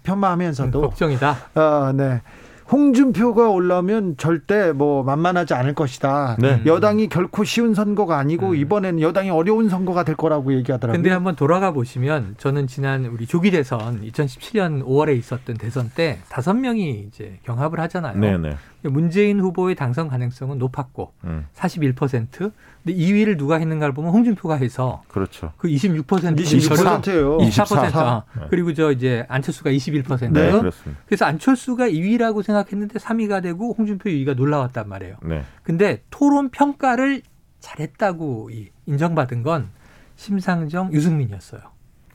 [0.04, 1.36] 폄하하면서도 음, 걱정이다.
[1.54, 2.22] 아, 네.
[2.70, 6.36] 홍준표가 올라오면 절대 뭐 만만하지 않을 것이다.
[6.40, 6.62] 네.
[6.66, 8.56] 여당이 결코 쉬운 선거가 아니고 음.
[8.56, 11.00] 이번에는 여당이 어려운 선거가 될 거라고 얘기하더라고요.
[11.00, 16.54] 근데 한번 돌아가 보시면 저는 지난 우리 조기 대선 2017년 5월에 있었던 대선 때 다섯
[16.54, 18.18] 명이 이제 경합을 하잖아요.
[18.18, 18.56] 네네.
[18.82, 21.46] 문재인 후보의 당선 가능성은 높았고 음.
[21.54, 22.30] 41%.
[22.30, 22.52] 근데
[22.84, 25.52] 2위를 누가 했는가를 보면 홍준표가 해서 그렇죠.
[25.56, 26.04] 그 26%
[26.36, 27.38] 26%예요.
[27.38, 28.24] 24%.
[28.38, 28.46] 네.
[28.50, 30.32] 그리고 저 이제 안철수가 21%.
[30.32, 31.02] 네, 그렇습니다.
[31.06, 35.16] 그래서 안철수가 2위라고 생각했는데 3위가 되고 홍준표 2위가 놀라웠단 말이에요.
[35.22, 35.42] 네.
[35.62, 37.22] 근데 토론 평가를
[37.60, 38.50] 잘했다고
[38.86, 39.68] 인정받은 건
[40.14, 41.60] 심상정, 유승민이었어요.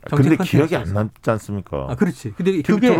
[0.04, 1.86] 근데 기억이 안 남지 않습니까?
[1.90, 2.32] 아, 그렇지.
[2.32, 2.96] 근데 그게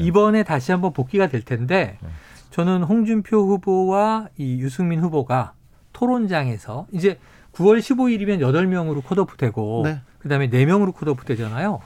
[0.00, 2.08] 이번에 다시 한번 복귀가 될 텐데 네.
[2.56, 5.52] 저는 홍준표 후보와 이 유승민 후보가
[5.92, 7.18] 토론장에서 이제
[7.52, 10.00] 9월 15일이면 8명으로 컷오프 되고 네.
[10.20, 11.82] 그다음에 4명으로 컷오프 되잖아요.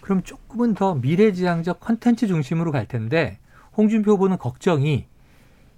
[0.00, 3.40] 그럼 조금은 더 미래지향적 컨텐츠 중심으로 갈 텐데
[3.76, 5.06] 홍준표 후보는 걱정이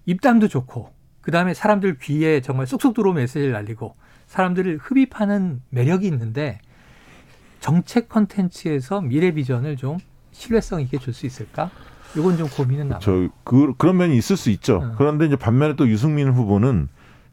[0.04, 0.90] 입담도 좋고
[1.22, 6.58] 그다음에 사람들 귀에 정말 쏙쏙 들어오는 메시지를 날리고 사람들을 흡입하는 매력이 있는데
[7.60, 9.96] 정책 컨텐츠에서 미래 비전을 좀
[10.32, 11.70] 신뢰성 있게 줄 수 있을까?
[12.16, 12.98] 이건 좀 고민은 나요.
[13.02, 14.80] 저 그, 그런 면이 있을 수 있죠.
[14.82, 14.94] 음.
[14.96, 16.88] 그런데 이제 반면에 또 유승민 후보는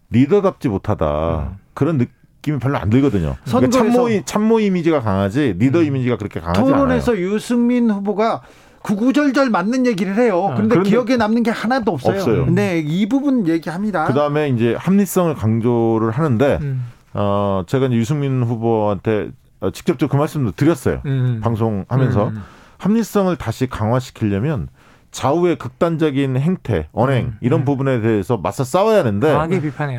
[0.10, 1.58] 리더답지 못하다 음.
[1.74, 3.38] 그런 느낌이 별로 안 들거든요.
[3.46, 5.86] 그러니까 참모 참모 이미지가 강하지 리더 음.
[5.86, 6.76] 이미지가 그렇게 강하지 않아요.
[6.76, 8.42] 토론에서 유승민 후보가
[8.82, 10.50] 구구절절 맞는 얘기를 해요.
[10.52, 12.16] 아, 근데 기억에 남는 게 하나도 없어요.
[12.16, 12.46] 없어요.
[12.48, 14.06] 네, 이 부분 얘기합니다.
[14.06, 16.86] 그다음에 이제 합리성을 강조를 하는데 음.
[17.14, 19.30] 어 제가 이제 유승민 후보한테
[19.74, 21.02] 직접적으로 그 말씀도 드렸어요.
[21.06, 21.40] 음.
[21.44, 22.42] 방송하면서 음.
[22.82, 24.68] 합리성을 다시 강화시키려면
[25.12, 27.66] 좌우의 극단적인 행태, 언행 음, 이런 음.
[27.66, 29.28] 부분에 대해서 맞서 싸워야 하는데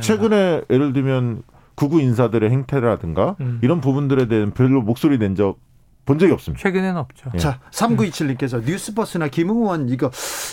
[0.01, 1.43] 최근에 예를 들면
[1.77, 3.61] 구구 인사들의 행태라든가 음.
[3.63, 5.59] 이런 부분들에 대한 별로 목소리 낸 적
[6.05, 6.61] 본 적이 없습니다.
[6.63, 7.31] 최근에는 없죠.
[7.35, 7.39] 예.
[7.39, 10.11] 자, 3927님께서 뉴스버스나 김웅원 이거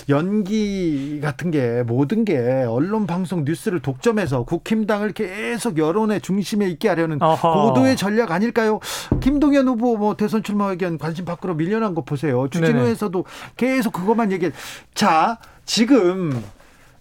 [0.08, 2.38] 연기 같은 게 모든 게
[2.68, 7.64] 언론 방송 뉴스를 독점해서 국힘당을 계속 여론의 중심에 있게 하려는 어허.
[7.64, 8.80] 보도의 전략 아닐까요?
[9.22, 12.47] 김동연 후보 뭐 대선 출마 의견 관심 밖으로 밀려난 거 보세요.
[12.50, 13.26] 주진우에서도
[13.58, 14.52] 계속 그것만 얘기해.
[14.93, 16.43] 자, 지금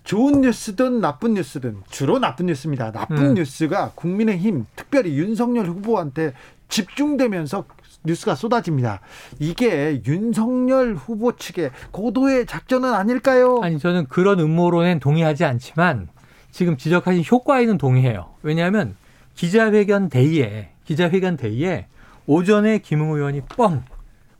[0.05, 2.92] 좋은 뉴스든 나쁜 뉴스든 주로 나쁜 뉴스입니다.
[2.92, 3.34] 나쁜 음.
[3.34, 6.32] 뉴스가 국민의힘 특별히 윤석열 후보한테
[6.70, 7.64] 집중되면서
[8.05, 9.01] 뉴스가 쏟아집니다.
[9.38, 13.61] 이게 윤석열 후보 측의 고도의 작전은 아닐까요?
[13.62, 16.09] 아니 저는 그런 음모론엔 동의하지 않지만
[16.51, 18.34] 지금 지적하신 효과에는 동의해요.
[18.42, 18.96] 왜냐하면
[19.34, 21.86] 기자회견 대의에 기자회견 대의에
[22.26, 23.84] 오전에 김웅 의원이 뻥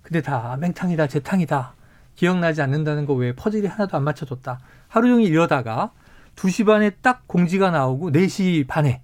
[0.03, 1.75] 근데 다 맹탕이다 재탕이다
[2.17, 4.59] 기억나지 않는다는 거 외에 퍼즐이 하나도 안 맞춰졌다.
[4.89, 5.93] 하루 종일 이러다가
[6.35, 9.03] 2시 반에 딱 공지가 나오고 4시 반에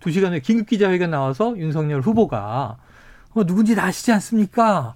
[0.00, 2.78] 2시간 후에 긴급 기자회견 나와서 윤석열 후보가
[3.38, 4.94] 어, 누군지 다 아시지 않습니까?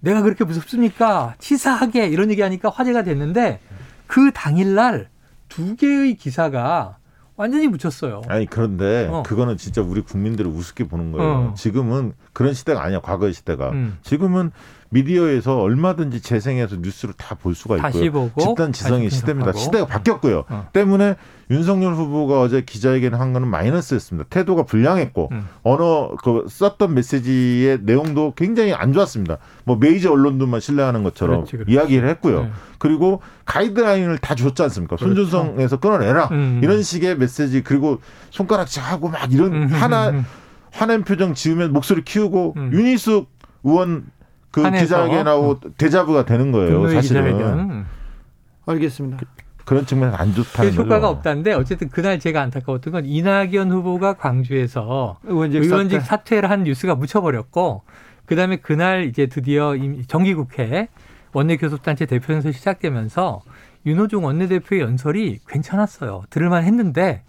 [0.00, 1.34] 내가 그렇게 무섭습니까?
[1.38, 3.60] 치사하게 이런 얘기하니까 화제가 됐는데
[4.08, 5.08] 그 당일날
[5.48, 6.98] 두 개의 기사가
[7.36, 8.22] 완전히 묻혔어요.
[8.28, 9.22] 아니 그런데 어.
[9.22, 11.30] 그거는 진짜 우리 국민들을 우습게 보는 거예요.
[11.30, 11.54] 어.
[11.56, 13.00] 지금은 그런 시대가 아니야.
[13.00, 13.70] 과거의 시대가.
[13.70, 13.98] 음.
[14.02, 14.50] 지금은
[14.90, 18.12] 미디어에서 얼마든지 재생해서 뉴스를 다 볼 수가 있고요.
[18.12, 19.52] 보고, 집단 지성의 시대입니다.
[19.52, 20.44] 시대가 바뀌었고요.
[20.48, 20.68] 어.
[20.72, 21.16] 때문에
[21.50, 24.28] 윤석열 후보가 어제 기자회견 한 거는 마이너스였습니다.
[24.30, 25.46] 태도가 불량했고 음.
[25.62, 29.38] 언어 그 썼던 메시지의 내용도 굉장히 안 좋았습니다.
[29.64, 31.72] 뭐 메이저 언론들만 신뢰하는 것처럼 그렇지, 그렇지.
[31.72, 32.42] 이야기를 했고요.
[32.44, 32.50] 네.
[32.78, 34.96] 그리고 가이드라인을 다 줬지 않습니까?
[34.96, 35.14] 그렇죠.
[35.14, 36.60] 손준성에서 끊어내라 음.
[36.62, 39.66] 이런 식의 메시지 그리고 손가락질하고 막 이런 음.
[39.68, 40.24] 하나
[40.72, 42.70] 화낸 표정 지으면 목소리 키우고 음.
[42.72, 43.30] 윤희숙
[43.64, 44.06] 의원
[44.50, 45.60] 그 기자회견하고 어.
[45.76, 46.88] 대자부가 되는 거예요.
[46.90, 47.24] 사실은.
[47.24, 47.86] 기자회견.
[48.66, 49.18] 알겠습니다.
[49.64, 54.14] 그, 런 측면에서 안 좋다는 그 효과가 없다는데 어쨌든 그날 제가 안타까웠던 건 이낙연 후보가
[54.14, 56.40] 광주에서 의원직, 의원직 사퇴.
[56.40, 57.82] 를한 뉴스가 묻혀버렸고
[58.26, 59.74] 그다음에 그날 이제 드디어
[60.06, 60.88] 정기국회
[61.32, 63.42] 원내교섭단체 대표 연설 시작되면서
[63.86, 66.22] 윤호중 원내대표의 연설이 괜찮았어요.
[66.30, 67.22] 들을만 했는데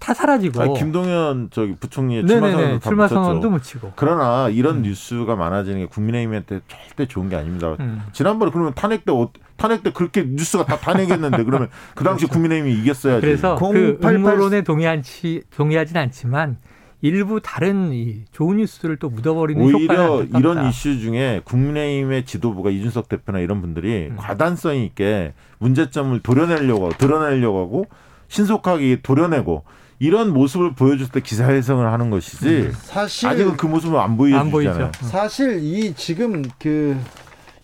[0.00, 0.62] 다 사라지고.
[0.62, 3.92] 아니, 김동연 저기 부총리의 출마 선언도 출마 선언도 묻히고.
[3.94, 4.82] 그러나 이런 음.
[4.82, 7.76] 뉴스가 많아지는 게 국민의힘한테 절대 좋은 게 아닙니다.
[7.78, 8.02] 음.
[8.12, 9.12] 지난번에 그러면 탄핵 때
[9.56, 12.32] 탄핵 때 그렇게 뉴스가 다 탄핵했는데 그러면 그 당시 그렇죠.
[12.32, 13.20] 국민의힘이 이겼어야지.
[13.20, 16.56] 그래서 그 음모론에 동의하지 동의하진 않지만
[17.02, 23.38] 일부 다른 이 좋은 뉴스들을 또 묻어버리는 오히려 이런 이슈 중에 국민의힘의 지도부가 이준석 대표나
[23.38, 24.16] 이런 분들이 음.
[24.16, 27.84] 과단성 있게 문제점을 도려내려고 드러내려고 하고
[28.28, 29.64] 신속하게 도려내고
[30.00, 32.72] 이런 모습을 보여줄 때 기사회생을 하는 것이지 음.
[32.82, 34.92] 사실 아직은 그 모습을 안 보여주잖아요.
[35.02, 36.98] 사실 이 지금 그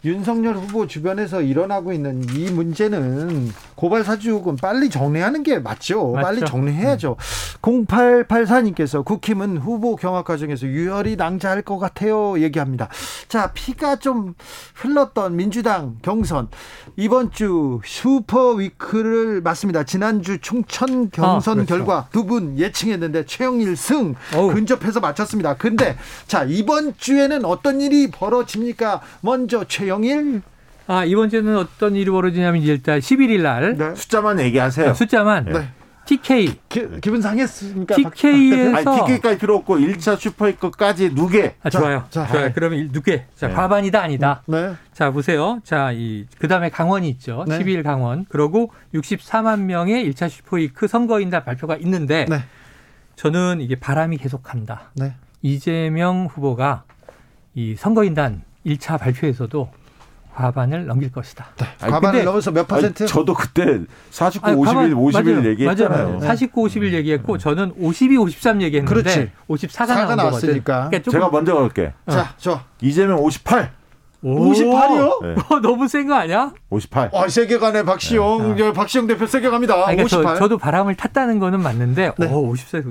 [0.04, 6.12] 윤석열 후보 주변에서 일어나고 있는 이 문제는 고발 사주 의혹은 빨리 정리하는 게 맞죠.
[6.12, 6.24] 맞죠.
[6.24, 7.16] 빨리 정리해야죠.
[7.18, 7.56] 음.
[7.60, 12.38] 0884님께서 국힘은 후보 경합 과정에서 유혈이 낭자할 것 같아요.
[12.40, 12.88] 얘기합니다.
[13.28, 14.34] 자, 피가 좀
[14.76, 16.48] 흘렀던 민주당 경선
[16.96, 19.82] 이번 주 슈퍼 위크를 맞습니다.
[19.84, 21.66] 지난주 충천 경선 아, 그렇죠.
[21.66, 24.52] 결과 두 분 예측했는데 최영일 승 어우.
[24.52, 25.56] 근접해서 맞췄습니다.
[25.56, 29.00] 근데 자, 이번 주에는 어떤 일이 벌어집니까?
[29.20, 30.42] 먼저 최 영일
[30.86, 33.94] 아, 이번 주에는 어떤 일이 벌어지냐면 일단 11일 날 네.
[33.94, 34.90] 숫자만 얘기하세요.
[34.90, 35.68] 아, 숫자만 네.
[36.06, 37.96] TK 기, 기분 상했습니까?
[37.96, 41.56] TK에서 아니, TK까지 필요 없고 1차 슈퍼이거까지 누계.
[41.62, 42.04] 아, 좋아요.
[42.10, 42.52] 자, 좋아요.
[42.54, 43.26] 그러면 누계.
[43.34, 43.54] 자, 네.
[43.54, 44.42] 과반이다 아니다.
[44.46, 44.74] 네.
[44.92, 45.60] 자, 보세요.
[45.64, 47.44] 자, 이 그다음에 강원이 있죠.
[47.48, 47.58] 네.
[47.58, 48.24] 12일 강원.
[48.28, 52.38] 그러고 64만 명의 1차 슈퍼이크 선거인단 발표가 있는데 네.
[53.16, 54.92] 저는 이게 바람이 계속한다.
[54.94, 55.14] 네.
[55.42, 56.84] 이재명 후보가
[57.54, 59.68] 이 선거인단 1차 발표에서도
[60.34, 61.46] 과반을 넘길 것이다.
[61.56, 61.66] 네.
[61.80, 63.04] 아니, 과반을 넘어서 몇 퍼센트?
[63.04, 65.48] 아니, 저도 그때 49, 아니, 51, 51 맞아요.
[65.50, 66.06] 얘기했잖아요.
[66.08, 66.20] 맞아요.
[66.20, 69.30] 49, 51 얘기했고 저는 52, 53 얘기했는데 그렇지.
[69.48, 70.90] 54가 나왔으니까.
[70.90, 71.94] 그러니까 제가 먼저 갈게.
[72.06, 72.12] 어.
[72.12, 73.70] 자, 저 이재명 58.
[74.22, 75.22] 58이요?
[75.22, 75.34] 네.
[75.62, 76.52] 너무 센 거 아니야?
[76.68, 77.10] 58.
[77.14, 78.72] 아, 세계관에 박시영, 네.
[78.72, 79.74] 박시영 대표 세계 갑니다.
[79.76, 80.36] 그러니까 58.
[80.38, 82.26] 저, 도 바람을 탔다는 거는 맞는데, 네.
[82.26, 82.82] 오, 54.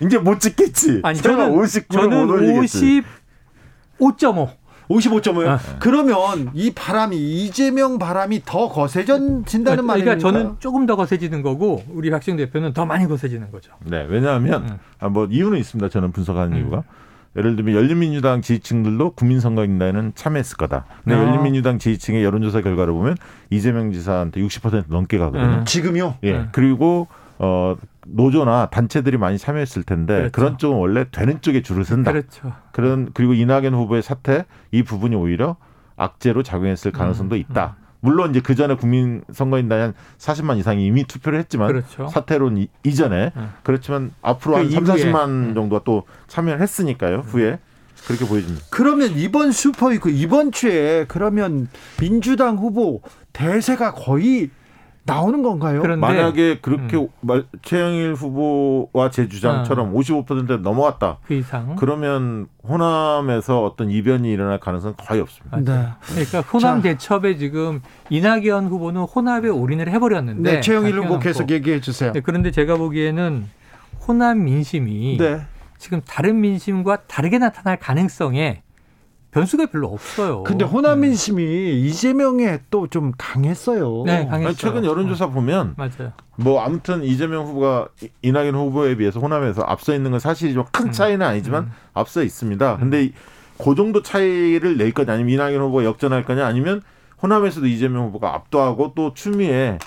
[0.00, 1.00] 이제 못 찍겠지.
[1.02, 3.04] 아니, 저는 50, 저는 55.5.
[3.98, 4.61] 55
[5.22, 5.48] 점을.
[5.48, 5.58] 아.
[5.78, 10.18] 그러면 이 바람이 이재명 바람이 더 거세진다는 그러니까 말입니까?
[10.18, 13.72] 저는 조금 더 거세지는 거고 우리 박시영 대표는 더 많이 거세지는 거죠.
[13.84, 14.78] 네, 왜냐하면 음.
[14.98, 15.88] 아, 뭐 이유는 있습니다.
[15.88, 16.58] 저는 분석하는 음.
[16.58, 16.84] 이유가.
[17.36, 20.84] 예를 들면 열린민주당 지지층들도 국민선거인단에는 참여했을 거다.
[21.02, 21.22] 근데 아.
[21.22, 23.16] 열린민주당 지지층의 여론조사 결과를 보면
[23.50, 25.60] 이재명 지사한테 60% 넘게 가거든요.
[25.60, 25.64] 음.
[25.64, 26.16] 지금요?
[26.24, 26.32] 예.
[26.32, 26.48] 음.
[26.52, 27.08] 그리고
[27.38, 27.76] 어
[28.06, 30.32] 노조나 단체들이 많이 참여했을 텐데 그렇죠.
[30.32, 32.12] 그런 쪽은 원래 되는 쪽에 줄을 쓴다.
[32.12, 32.52] 그렇죠.
[32.72, 35.56] 그런 그리고 이낙연 후보의 사태 이 부분이 오히려
[35.96, 37.76] 악재로 작용했을 가능성도 음, 있다.
[37.78, 37.82] 음.
[38.00, 42.08] 물론 이제 그 전에 국민 선거인단이 한 40만 이상이 이미 투표를 했지만 그렇죠.
[42.08, 43.50] 사태로 이, 이전에 음.
[43.62, 45.54] 그렇지만 앞으로 그한 3, 40만 음.
[45.54, 47.18] 정도가 또 참여를 했으니까요.
[47.18, 47.60] 후에
[48.06, 48.64] 그렇게 보여집니다.
[48.70, 51.68] 그러면 이번 슈퍼위크 이번 주에 그러면
[52.00, 53.00] 민주당 후보
[53.32, 54.50] 대세가 거의
[55.04, 55.82] 나오는 건가요?
[55.82, 57.42] 그런데 만약에 그렇게 음.
[57.62, 59.92] 최영일 후보와 제 주장처럼 아.
[59.92, 61.18] 55% 넘어갔다.
[61.26, 61.74] 그 이상.
[61.76, 65.56] 그러면 호남에서 어떤 이변이 일어날 가능성은 거의 없습니다.
[65.58, 65.88] 네.
[66.06, 66.82] 그러니까 호남 자.
[66.82, 67.80] 대첩에 지금
[68.10, 70.52] 이낙연 후보는 호남에 올인을 해버렸는데.
[70.52, 72.12] 네, 최영일 후보 계속 얘기해 주세요.
[72.12, 73.48] 네, 그런데 제가 보기에는
[74.06, 75.40] 호남 민심이 네.
[75.78, 78.62] 지금 다른 민심과 다르게 나타날 가능성에
[79.32, 80.42] 변수가 별로 없어요.
[80.42, 81.70] 근데 호남 민 심이 네.
[81.72, 84.02] 이재명에 또 좀 강했어요.
[84.04, 84.54] 네, 강했어요.
[84.54, 86.12] 최근 여론조사 보면 맞아요.
[86.36, 87.88] 뭐 아무튼 이재명 후보가
[88.20, 90.66] 이낙연 후보에 비해서 호남에서 앞서 있는 건 사실이죠.
[90.72, 90.92] 큰 음.
[90.92, 91.72] 차이는 아니지만 음.
[91.94, 92.76] 앞서 있습니다.
[92.76, 93.12] 근데 음.
[93.56, 96.82] 그 정도 차이를 낼 거냐 아니면 이낙연 후보가 역전할 거냐 아니면
[97.22, 99.78] 호남에서도 이재명 후보가 압도하고 또 추미애 예,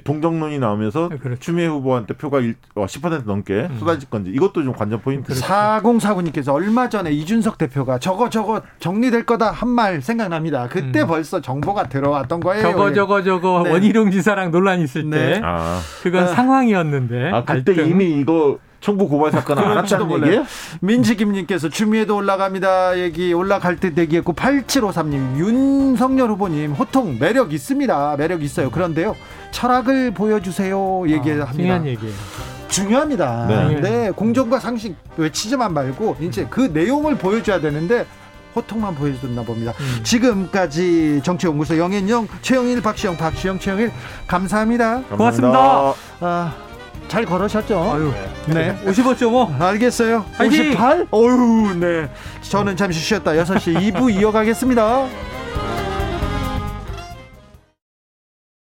[0.00, 1.40] 동정론이 나오면서 네, 그렇죠.
[1.40, 3.76] 추미애 후보한테 표가 10% 어, 넘게 음.
[3.78, 5.32] 쏟아질 건지 이것도 좀 관전 포인트.
[5.34, 10.68] 4049님께서 얼마 전에 이준석 대표가 저거 저거 정리될 거다 한 말 생각납니다.
[10.68, 11.06] 그때 음.
[11.06, 12.62] 벌써 정보가 들어왔던 거예요.
[12.62, 13.70] 저거 저거 저거 네.
[13.70, 15.34] 원희룡 지사랑 논란 있을 네.
[15.34, 15.80] 때 아.
[16.02, 16.26] 그건 아.
[16.26, 17.30] 상황이었는데.
[17.30, 17.88] 아 그때 갈등.
[17.88, 20.44] 이미 이거 청부 고발 사건 안 왔다는 얘기예요?
[20.80, 22.98] 민지김님께서 추미애도 올라갑니다.
[22.98, 28.16] 얘기 올라갈 때 대기했고 8753님 윤석열 후보님 호통 매력 있습니다.
[28.18, 28.70] 매력 있어요.
[28.70, 29.16] 그런데요
[29.52, 31.04] 철학을 보여주세요.
[31.06, 31.48] 얘기합니다.
[31.48, 32.14] 아, 중요한 얘기예요.
[32.68, 33.46] 중요합니다.
[33.46, 33.80] 네.
[33.80, 34.10] 네.
[34.10, 38.04] 공정과 상식 외치지만 말고 이제 그 내용을 보여줘야 되는데
[38.56, 39.72] 호통만 보여줬나 봅니다.
[39.78, 40.00] 음.
[40.02, 43.92] 지금까지 정치연구소 영앤영 최영일 박시영 박시영 최영일
[44.26, 45.02] 감사합니다.
[45.08, 45.16] 감사합니다.
[45.16, 45.94] 고맙습니다.
[46.20, 46.54] 아,
[47.12, 47.92] 잘 걸으셨죠?
[47.92, 48.10] 아유,
[48.46, 48.74] 네.
[48.86, 49.60] 55.5.
[49.60, 50.24] 알겠어요.
[50.40, 51.08] 58?
[51.10, 52.08] 어유 네.
[52.40, 55.08] 저는 잠시 쉬었다 6시 2부 이어가겠습니다.